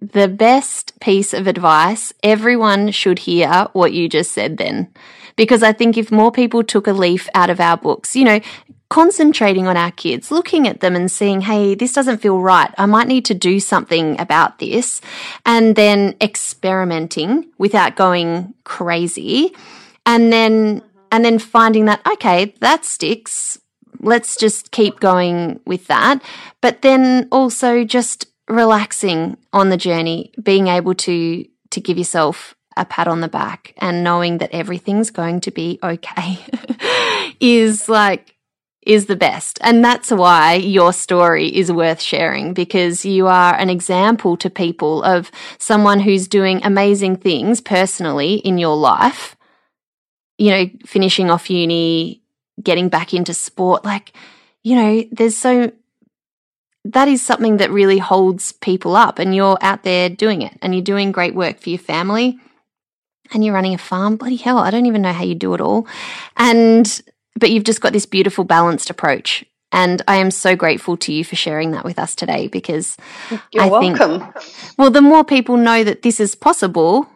the 0.02 0.28
best 0.28 1.00
piece 1.00 1.32
of 1.32 1.46
advice. 1.46 2.12
Everyone 2.24 2.90
should 2.90 3.20
hear 3.20 3.68
what 3.74 3.94
you 3.94 4.10
just 4.10 4.32
said 4.32 4.58
then. 4.58 4.92
Because 5.36 5.64
I 5.64 5.74
think 5.74 5.98
if 5.98 6.12
more 6.12 6.32
people 6.32 6.64
took 6.64 6.88
a 6.88 6.94
leaf 6.94 7.28
out 7.34 7.50
of 7.50 7.60
our 7.60 7.76
books, 7.76 8.16
you 8.16 8.24
know, 8.24 8.40
concentrating 8.90 9.68
on 9.68 9.76
our 9.76 9.92
kids, 9.92 10.32
looking 10.32 10.68
at 10.68 10.80
them 10.80 10.96
and 10.96 11.12
seeing, 11.12 11.42
hey, 11.42 11.76
this 11.76 11.94
doesn't 11.94 12.20
feel 12.20 12.40
right. 12.40 12.74
I 12.78 12.86
might 12.86 13.08
need 13.08 13.26
to 13.26 13.34
do 13.34 13.60
something 13.60 14.20
about 14.20 14.60
this. 14.60 15.02
And 15.46 15.76
then 15.76 16.16
experimenting 16.22 17.50
without 17.58 17.96
going 17.96 18.54
crazy. 18.64 19.54
And 20.06 20.32
then, 20.32 20.82
and 21.12 21.26
then 21.26 21.40
finding 21.40 21.86
that, 21.86 22.06
okay, 22.08 22.54
that 22.62 22.86
sticks. 22.86 23.60
Let's 24.00 24.36
just 24.36 24.72
keep 24.72 25.00
going 25.00 25.60
with 25.66 25.88
that. 25.88 26.22
But 26.62 26.82
then 26.82 27.28
also 27.32 27.84
just 27.84 28.28
relaxing 28.48 29.38
on 29.52 29.70
the 29.70 29.78
journey, 29.78 30.32
being 30.42 30.68
able 30.68 30.94
to, 30.94 31.46
to 31.72 31.82
give 31.82 31.98
yourself 31.98 32.55
a 32.78 32.86
pat 32.86 33.08
on 33.08 33.22
the 33.22 33.28
back 33.28 33.74
and 33.78 34.04
knowing 34.04 34.40
that 34.40 34.52
everything's 34.52 35.10
going 35.10 35.40
to 35.42 35.52
be 35.52 35.80
okay 35.82 36.38
is 37.40 37.88
like 37.88 38.36
is 38.86 39.08
the 39.08 39.16
best. 39.16 39.58
And 39.62 39.84
that's 39.84 40.12
why 40.12 40.54
your 40.56 40.94
story 40.94 41.48
is 41.48 41.72
worth 41.72 42.02
sharing 42.02 42.54
because 42.54 43.04
you 43.04 43.28
are 43.28 43.56
an 43.56 43.70
example 43.70 44.38
to 44.38 44.50
people 44.50 45.04
of 45.04 45.32
someone 45.58 46.00
who's 46.00 46.28
doing 46.28 46.62
amazing 46.64 47.18
things 47.18 47.62
personally 47.62 48.36
in 48.36 48.58
your 48.58 48.78
life. 48.78 49.36
You 50.38 50.52
know, 50.52 50.70
finishing 50.86 51.32
off 51.32 51.50
uni, 51.50 52.22
getting 52.62 52.90
back 52.90 53.14
into 53.14 53.34
sport. 53.34 53.84
Like, 53.84 54.14
you 54.64 54.76
know, 54.76 55.04
there's 55.12 55.38
so, 55.38 55.72
that 56.84 57.08
is 57.08 57.26
something 57.26 57.58
that 57.58 57.72
really 57.72 57.98
holds 57.98 58.52
people 58.52 58.96
up 58.96 59.18
and 59.18 59.34
you're 59.34 59.58
out 59.62 59.84
there 59.84 60.10
doing 60.10 60.44
it 60.44 60.58
and 60.62 60.76
you're 60.76 60.84
doing 60.84 61.12
great 61.12 61.34
work 61.34 61.60
for 61.60 61.70
your 61.70 61.80
family 61.80 62.40
and 63.34 63.44
you're 63.44 63.54
running 63.54 63.74
a 63.74 63.78
farm. 63.78 64.16
Bloody 64.18 64.36
hell, 64.36 64.58
I 64.58 64.72
don't 64.72 64.86
even 64.86 65.02
know 65.02 65.14
how 65.14 65.24
you 65.24 65.36
do 65.36 65.54
it 65.54 65.62
all. 65.62 65.88
And 66.38 67.02
but 67.38 67.52
you've 67.52 67.64
just 67.64 67.82
got 67.82 67.94
this 67.94 68.06
beautiful 68.06 68.44
balanced 68.44 68.90
approach. 68.90 69.44
And 69.72 70.02
I 70.08 70.16
am 70.18 70.32
so 70.32 70.56
grateful 70.56 70.96
to 70.98 71.12
you 71.12 71.26
for 71.26 71.36
sharing 71.36 71.72
that 71.72 71.84
with 71.84 72.00
us 72.00 72.16
today 72.16 72.48
because 72.48 72.96
You're 73.52 73.64
I 73.64 73.68
welcome. 73.68 74.22
Think, 74.22 74.78
well, 74.78 74.90
the 74.90 75.02
more 75.02 75.26
people 75.26 75.58
know 75.58 75.84
that 75.84 76.02
this 76.02 76.20
is 76.20 76.34
possible 76.34 77.10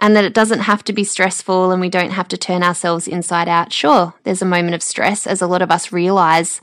and 0.00 0.16
that 0.16 0.24
it 0.24 0.34
doesn't 0.34 0.60
have 0.60 0.82
to 0.84 0.92
be 0.92 1.04
stressful 1.04 1.70
and 1.70 1.80
we 1.80 1.88
don't 1.88 2.10
have 2.10 2.26
to 2.28 2.36
turn 2.36 2.64
ourselves 2.64 3.06
inside 3.06 3.48
out. 3.48 3.72
Sure, 3.72 4.14
there's 4.24 4.42
a 4.42 4.46
moment 4.46 4.74
of 4.74 4.82
stress 4.82 5.26
as 5.26 5.40
a 5.40 5.46
lot 5.46 5.62
of 5.62 5.70
us 5.70 5.92
realize, 5.92 6.60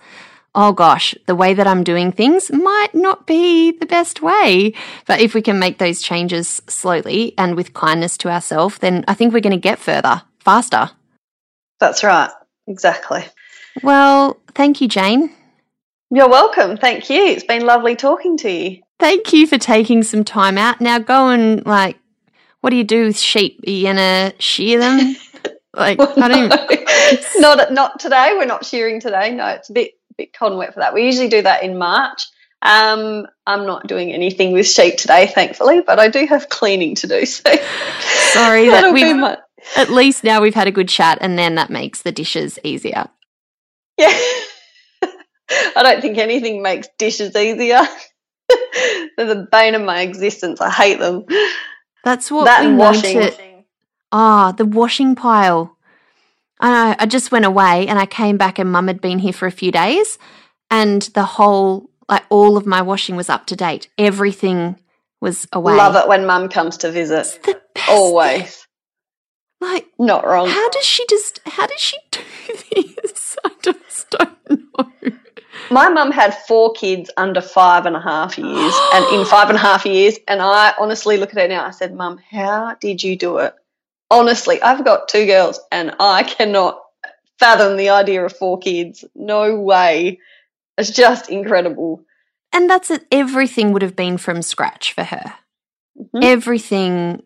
oh 0.57 0.73
gosh, 0.73 1.15
the 1.27 1.35
way 1.35 1.53
that 1.53 1.67
I'm 1.67 1.83
doing 1.83 2.11
things 2.11 2.51
might 2.51 2.93
not 2.93 3.27
be 3.27 3.71
the 3.71 3.85
best 3.85 4.21
way. 4.21 4.73
But 5.05 5.21
if 5.21 5.33
we 5.33 5.41
can 5.41 5.59
make 5.59 5.77
those 5.77 6.01
changes 6.01 6.61
slowly 6.67 7.35
and 7.37 7.55
with 7.55 7.73
kindness 7.73 8.17
to 8.17 8.29
ourselves, 8.29 8.79
then 8.79 9.05
I 9.07 9.13
think 9.13 9.33
we're 9.33 9.39
going 9.39 9.51
to 9.51 9.57
get 9.57 9.79
further 9.79 10.23
faster. 10.39 10.89
That's 11.79 12.03
right. 12.03 12.31
Exactly. 12.65 13.23
Well, 13.83 14.41
thank 14.55 14.81
you, 14.81 14.87
Jane. 14.87 15.31
You're 16.09 16.29
welcome. 16.29 16.75
Thank 16.75 17.09
you. 17.09 17.23
It's 17.23 17.43
been 17.43 17.65
lovely 17.65 17.95
talking 17.95 18.35
to 18.37 18.49
you. 18.49 18.81
Thank 18.99 19.31
you 19.33 19.45
for 19.45 19.59
taking 19.59 20.01
some 20.01 20.23
time 20.23 20.57
out. 20.57 20.81
Now 20.81 20.97
go 20.97 21.29
and 21.29 21.63
like, 21.67 21.99
what 22.61 22.71
do 22.71 22.77
you 22.77 22.83
do 22.83 23.05
with 23.05 23.19
sheep? 23.19 23.63
Are 23.67 23.69
you 23.69 23.83
gonna 23.83 24.33
shear 24.39 24.79
them? 24.79 25.15
like, 25.75 25.99
well, 25.99 26.13
I 26.17 26.27
don't. 26.27 26.49
No. 27.39 27.53
not 27.55 27.71
not 27.71 27.99
today. 27.99 28.31
We're 28.35 28.45
not 28.45 28.65
shearing 28.65 28.99
today. 28.99 29.31
No, 29.31 29.45
it's 29.47 29.69
a 29.69 29.73
bit 29.73 29.91
bit 30.17 30.33
cold 30.33 30.51
and 30.51 30.59
wet 30.59 30.73
for 30.73 30.79
that. 30.79 30.93
We 30.93 31.05
usually 31.05 31.29
do 31.29 31.41
that 31.41 31.63
in 31.63 31.77
March. 31.77 32.23
Um, 32.61 33.27
I'm 33.45 33.65
not 33.65 33.87
doing 33.87 34.11
anything 34.11 34.51
with 34.51 34.67
sheep 34.67 34.97
today, 34.97 35.27
thankfully, 35.27 35.81
but 35.81 35.99
I 35.99 36.09
do 36.09 36.25
have 36.25 36.49
cleaning 36.49 36.95
to 36.95 37.07
do. 37.07 37.25
So 37.25 37.43
sorry 38.31 38.69
that 38.69 38.93
we 38.93 39.03
at 39.75 39.89
least 39.89 40.23
now 40.23 40.41
we've 40.41 40.55
had 40.55 40.67
a 40.67 40.71
good 40.71 40.89
chat, 40.89 41.17
and 41.21 41.37
then 41.37 41.55
that 41.55 41.69
makes 41.69 42.01
the 42.01 42.11
dishes 42.11 42.57
easier. 42.63 43.07
Yeah. 43.97 44.17
I 45.75 45.83
don't 45.83 46.01
think 46.01 46.17
anything 46.17 46.61
makes 46.61 46.87
dishes 46.97 47.35
easier. 47.35 47.81
They're 49.17 49.25
the 49.27 49.47
bane 49.51 49.75
of 49.75 49.81
my 49.81 50.01
existence. 50.01 50.61
I 50.61 50.69
hate 50.69 50.99
them. 50.99 51.25
That's 52.03 52.31
what 52.31 52.45
that 52.45 52.65
we 52.65 52.75
washing. 52.75 53.65
Ah, 54.11 54.49
oh, 54.49 54.51
the 54.53 54.65
washing 54.65 55.15
pile. 55.15 55.76
I. 56.59 56.95
I 56.99 57.05
just 57.05 57.31
went 57.31 57.45
away 57.45 57.87
and 57.87 57.99
I 57.99 58.05
came 58.05 58.37
back, 58.37 58.59
and 58.59 58.71
Mum 58.71 58.87
had 58.87 59.01
been 59.01 59.19
here 59.19 59.33
for 59.33 59.47
a 59.47 59.51
few 59.51 59.71
days, 59.71 60.17
and 60.69 61.01
the 61.13 61.23
whole, 61.23 61.89
like, 62.09 62.23
all 62.29 62.57
of 62.57 62.65
my 62.65 62.81
washing 62.81 63.15
was 63.15 63.29
up 63.29 63.45
to 63.47 63.55
date. 63.55 63.89
Everything 63.97 64.77
was 65.21 65.47
away. 65.53 65.75
Love 65.75 65.95
it 65.95 66.07
when 66.07 66.25
Mum 66.25 66.49
comes 66.49 66.77
to 66.77 66.91
visit. 66.91 67.39
Always. 67.89 68.67
Like, 69.59 69.87
not 69.97 70.25
wrong. 70.25 70.47
How 70.47 70.69
does 70.69 70.85
she 70.85 71.05
just? 71.07 71.39
How 71.45 71.65
does 71.65 71.79
she 71.79 71.97
do 72.11 72.21
this? 73.01 73.37
I 73.43 73.51
just 73.61 74.09
don't 74.11 74.49
know. 74.49 74.91
My 75.69 75.89
mum 75.89 76.11
had 76.11 76.37
four 76.47 76.71
kids 76.73 77.09
under 77.17 77.41
five 77.41 77.85
and 77.85 77.95
a 77.95 77.99
half 77.99 78.37
years, 78.37 78.73
and 78.93 79.05
in 79.19 79.25
five 79.25 79.49
and 79.49 79.57
a 79.57 79.61
half 79.61 79.85
years, 79.85 80.17
and 80.27 80.41
I 80.41 80.73
honestly 80.79 81.17
look 81.17 81.31
at 81.31 81.41
her 81.41 81.47
now. 81.47 81.65
I 81.65 81.71
said, 81.71 81.93
"Mum, 81.93 82.19
how 82.29 82.75
did 82.79 83.03
you 83.03 83.17
do 83.17 83.39
it?" 83.39 83.53
Honestly, 84.09 84.61
I've 84.61 84.85
got 84.85 85.07
two 85.07 85.25
girls, 85.25 85.59
and 85.71 85.95
I 85.99 86.23
cannot 86.23 86.81
fathom 87.39 87.77
the 87.77 87.89
idea 87.89 88.25
of 88.25 88.35
four 88.35 88.57
kids. 88.57 89.03
No 89.15 89.59
way. 89.59 90.19
It's 90.77 90.91
just 90.91 91.29
incredible. 91.29 92.03
And 92.53 92.69
that's 92.69 92.89
it. 92.89 93.05
Everything 93.11 93.73
would 93.73 93.81
have 93.81 93.95
been 93.95 94.17
from 94.17 94.41
scratch 94.41 94.93
for 94.93 95.03
her. 95.03 95.33
Mm-hmm. 95.99 96.19
Everything, 96.23 97.23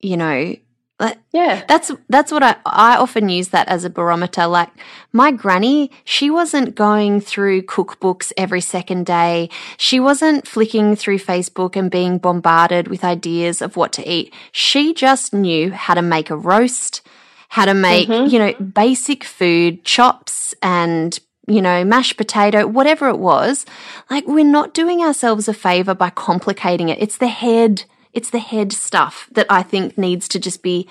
you 0.00 0.16
know, 0.16 0.54
like, 1.00 1.18
yeah. 1.32 1.64
That's 1.66 1.90
that's 2.08 2.30
what 2.30 2.42
I 2.44 2.56
I 2.64 2.96
often 2.96 3.28
use 3.28 3.48
that 3.48 3.66
as 3.66 3.84
a 3.84 3.90
barometer. 3.90 4.46
Like 4.46 4.70
my 5.12 5.32
granny, 5.32 5.90
she 6.04 6.30
wasn't 6.30 6.76
going 6.76 7.20
through 7.20 7.62
cookbooks 7.62 8.32
every 8.36 8.60
second 8.60 9.04
day. 9.04 9.50
She 9.76 9.98
wasn't 9.98 10.46
flicking 10.46 10.94
through 10.94 11.18
Facebook 11.18 11.74
and 11.74 11.90
being 11.90 12.18
bombarded 12.18 12.86
with 12.86 13.02
ideas 13.02 13.60
of 13.60 13.76
what 13.76 13.92
to 13.94 14.08
eat. 14.08 14.32
She 14.52 14.94
just 14.94 15.34
knew 15.34 15.72
how 15.72 15.94
to 15.94 16.02
make 16.02 16.30
a 16.30 16.36
roast, 16.36 17.02
how 17.48 17.64
to 17.64 17.74
make, 17.74 18.08
mm-hmm. 18.08 18.32
you 18.32 18.38
know, 18.38 18.54
basic 18.54 19.24
food, 19.24 19.84
chops 19.84 20.54
and 20.62 21.18
you 21.46 21.60
know, 21.60 21.84
mashed 21.84 22.16
potato, 22.16 22.66
whatever 22.66 23.08
it 23.08 23.18
was. 23.18 23.66
Like, 24.08 24.26
we're 24.26 24.46
not 24.46 24.72
doing 24.72 25.02
ourselves 25.02 25.46
a 25.46 25.52
favor 25.52 25.94
by 25.94 26.08
complicating 26.08 26.88
it. 26.88 27.02
It's 27.02 27.18
the 27.18 27.28
head 27.28 27.84
it's 28.14 28.30
the 28.30 28.38
head 28.38 28.72
stuff 28.72 29.28
that 29.32 29.46
I 29.50 29.62
think 29.62 29.98
needs 29.98 30.28
to 30.28 30.38
just 30.38 30.62
be 30.62 30.88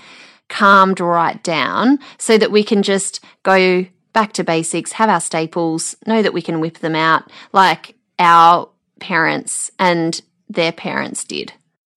calmed 0.49 0.99
right 0.99 1.41
down 1.43 1.99
so 2.17 2.37
that 2.37 2.51
we 2.51 2.63
can 2.63 2.83
just 2.83 3.23
go 3.43 3.85
back 4.11 4.33
to 4.33 4.43
basics, 4.43 4.93
have 4.93 5.09
our 5.09 5.21
staples, 5.21 5.95
know 6.05 6.21
that 6.21 6.33
we 6.33 6.41
can 6.41 6.59
whip 6.59 6.79
them 6.79 6.95
out 6.95 7.31
like 7.51 7.95
our 8.19 8.69
parents 8.99 9.71
and 9.79 10.21
their 10.49 10.71
parents 10.71 11.23
did. 11.23 11.53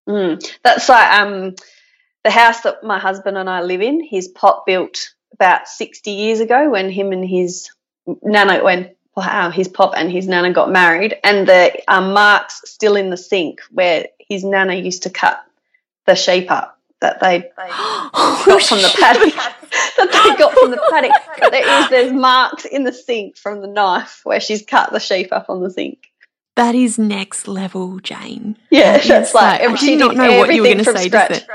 Mm. 0.09 0.43
That's 0.63 0.89
like 0.89 1.13
um, 1.13 1.55
the 2.25 2.31
house 2.31 2.63
that 2.63 2.83
my 2.83 2.99
husband 2.99 3.37
and 3.37 3.51
I 3.51 3.63
live 3.63 3.83
in. 3.83 4.01
He's 4.01 4.29
pot 4.29 4.65
built 4.65 5.11
about 5.33 5.69
60 5.69 6.11
years 6.11 6.41
ago 6.41 6.71
when 6.71 6.91
him 6.91 7.13
and 7.13 7.25
his 7.25 7.71
nana, 8.23 8.65
when 8.65 8.95
wow, 9.17 9.51
his 9.51 9.69
pop 9.69 9.95
and 9.97 10.11
his 10.11 10.29
nana 10.29 10.53
got 10.53 10.71
married, 10.71 11.17
and 11.25 11.49
the 11.49 11.83
um, 11.89 12.13
marks 12.13 12.63
still 12.65 12.97
in 12.97 13.11
the 13.11 13.17
sink 13.17 13.61
where 13.71 14.07
his 14.29 14.45
nana 14.45 14.75
used 14.75 15.05
to 15.05 15.11
cut 15.11 15.45
the 16.07 16.15
sheep 16.15 16.51
up 16.51 16.77
that 17.01 17.21
they, 17.21 17.39
they 17.57 17.69
oh, 17.71 18.43
got 18.47 18.63
from 18.63 18.79
the 18.79 18.97
paddock. 18.99 19.35
that 19.97 20.11
they 20.11 20.43
got 20.43 20.53
from 20.55 20.71
the 20.71 20.83
paddock. 20.91 21.13
But 21.39 21.51
there 21.53 21.83
is 21.83 21.91
there's 21.91 22.13
marks 22.13 22.65
in 22.65 22.85
the 22.85 22.93
sink 22.93 23.37
from 23.37 23.61
the 23.61 23.69
knife 23.69 24.21
where 24.25 24.41
she's 24.41 24.65
cut 24.65 24.93
the 24.93 25.01
sheep 25.01 25.33
up 25.33 25.47
on 25.49 25.63
the 25.63 25.71
sink. 25.71 26.11
That 26.57 26.75
is 26.75 26.99
next 26.99 27.49
level, 27.49 27.99
Jane. 28.01 28.57
Yeah, 28.71 28.97
that 28.97 29.07
that's 29.07 29.35
like, 29.35 29.61
like 29.61 29.79
she 29.79 29.97
did 29.97 29.99
not 29.99 30.17
know 30.17 30.39
what 30.39 30.55
you 30.55 30.63
were 30.63 30.69
going 30.69 30.79
to 30.79 30.85
say. 30.85 31.09
Scratch. 31.09 31.43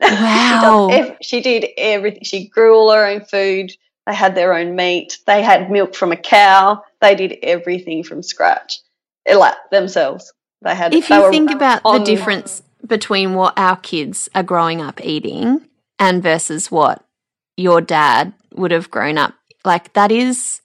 Wow. 0.00 0.90
she, 0.92 1.16
she 1.22 1.40
did 1.40 1.66
everything. 1.76 2.22
She 2.22 2.46
grew 2.46 2.76
all 2.76 2.92
her 2.92 3.04
own 3.04 3.24
food. 3.24 3.72
They 4.06 4.14
had 4.14 4.36
their 4.36 4.54
own 4.54 4.76
meat. 4.76 5.18
They 5.26 5.42
had 5.42 5.72
milk 5.72 5.96
from 5.96 6.12
a 6.12 6.16
cow. 6.16 6.84
They 7.00 7.16
did 7.16 7.38
everything 7.42 8.04
from 8.04 8.22
scratch, 8.22 8.78
like 9.28 9.56
themselves. 9.72 10.32
They 10.62 10.74
had. 10.74 10.94
If 10.94 11.10
you 11.10 11.30
think 11.30 11.50
about 11.50 11.82
the 11.82 12.00
difference 12.00 12.62
between 12.86 13.34
what 13.34 13.58
our 13.58 13.76
kids 13.76 14.28
are 14.34 14.42
growing 14.42 14.80
up 14.80 15.04
eating 15.04 15.66
and 15.98 16.22
versus 16.22 16.70
what 16.70 17.04
your 17.56 17.80
dad 17.80 18.32
would 18.54 18.70
have 18.70 18.90
grown 18.90 19.18
up 19.18 19.34
like, 19.64 19.92
that 19.92 20.10
is, 20.10 20.60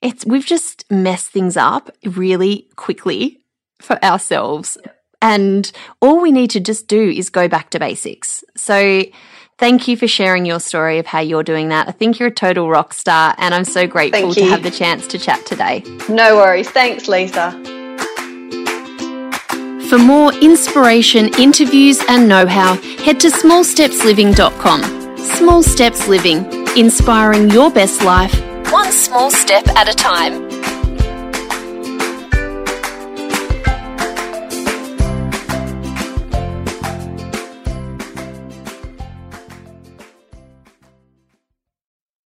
it's 0.00 0.24
we've 0.24 0.46
just 0.46 0.90
messed 0.90 1.30
things 1.30 1.56
up 1.56 1.90
really 2.04 2.68
quickly 2.76 3.40
for 3.80 4.02
ourselves. 4.04 4.78
And 5.20 5.70
all 6.00 6.20
we 6.20 6.30
need 6.30 6.50
to 6.50 6.60
just 6.60 6.86
do 6.86 7.08
is 7.08 7.30
go 7.30 7.48
back 7.48 7.70
to 7.70 7.78
basics. 7.78 8.44
So 8.56 9.04
Thank 9.56 9.86
you 9.86 9.96
for 9.96 10.08
sharing 10.08 10.46
your 10.46 10.58
story 10.58 10.98
of 10.98 11.06
how 11.06 11.20
you're 11.20 11.44
doing 11.44 11.68
that. 11.68 11.88
I 11.88 11.92
think 11.92 12.18
you're 12.18 12.28
a 12.28 12.34
total 12.34 12.68
rock 12.68 12.92
star, 12.92 13.36
and 13.38 13.54
I'm 13.54 13.64
so 13.64 13.86
grateful 13.86 14.34
to 14.34 14.44
have 14.46 14.64
the 14.64 14.70
chance 14.70 15.06
to 15.06 15.18
chat 15.18 15.46
today. 15.46 15.84
No 16.08 16.36
worries. 16.36 16.68
Thanks, 16.68 17.06
Lisa. 17.06 17.73
For 19.94 19.98
more 19.98 20.34
inspiration, 20.34 21.32
interviews, 21.38 22.00
and 22.08 22.28
know 22.28 22.48
how, 22.48 22.74
head 23.04 23.20
to 23.20 23.28
smallstepsliving.com. 23.28 25.16
Small 25.18 25.62
Steps 25.62 26.08
Living, 26.08 26.44
inspiring 26.76 27.48
your 27.48 27.70
best 27.70 28.02
life, 28.02 28.34
one 28.72 28.90
small 28.90 29.30
step 29.30 29.68
at 29.76 29.88
a 29.88 29.94
time. 29.94 30.53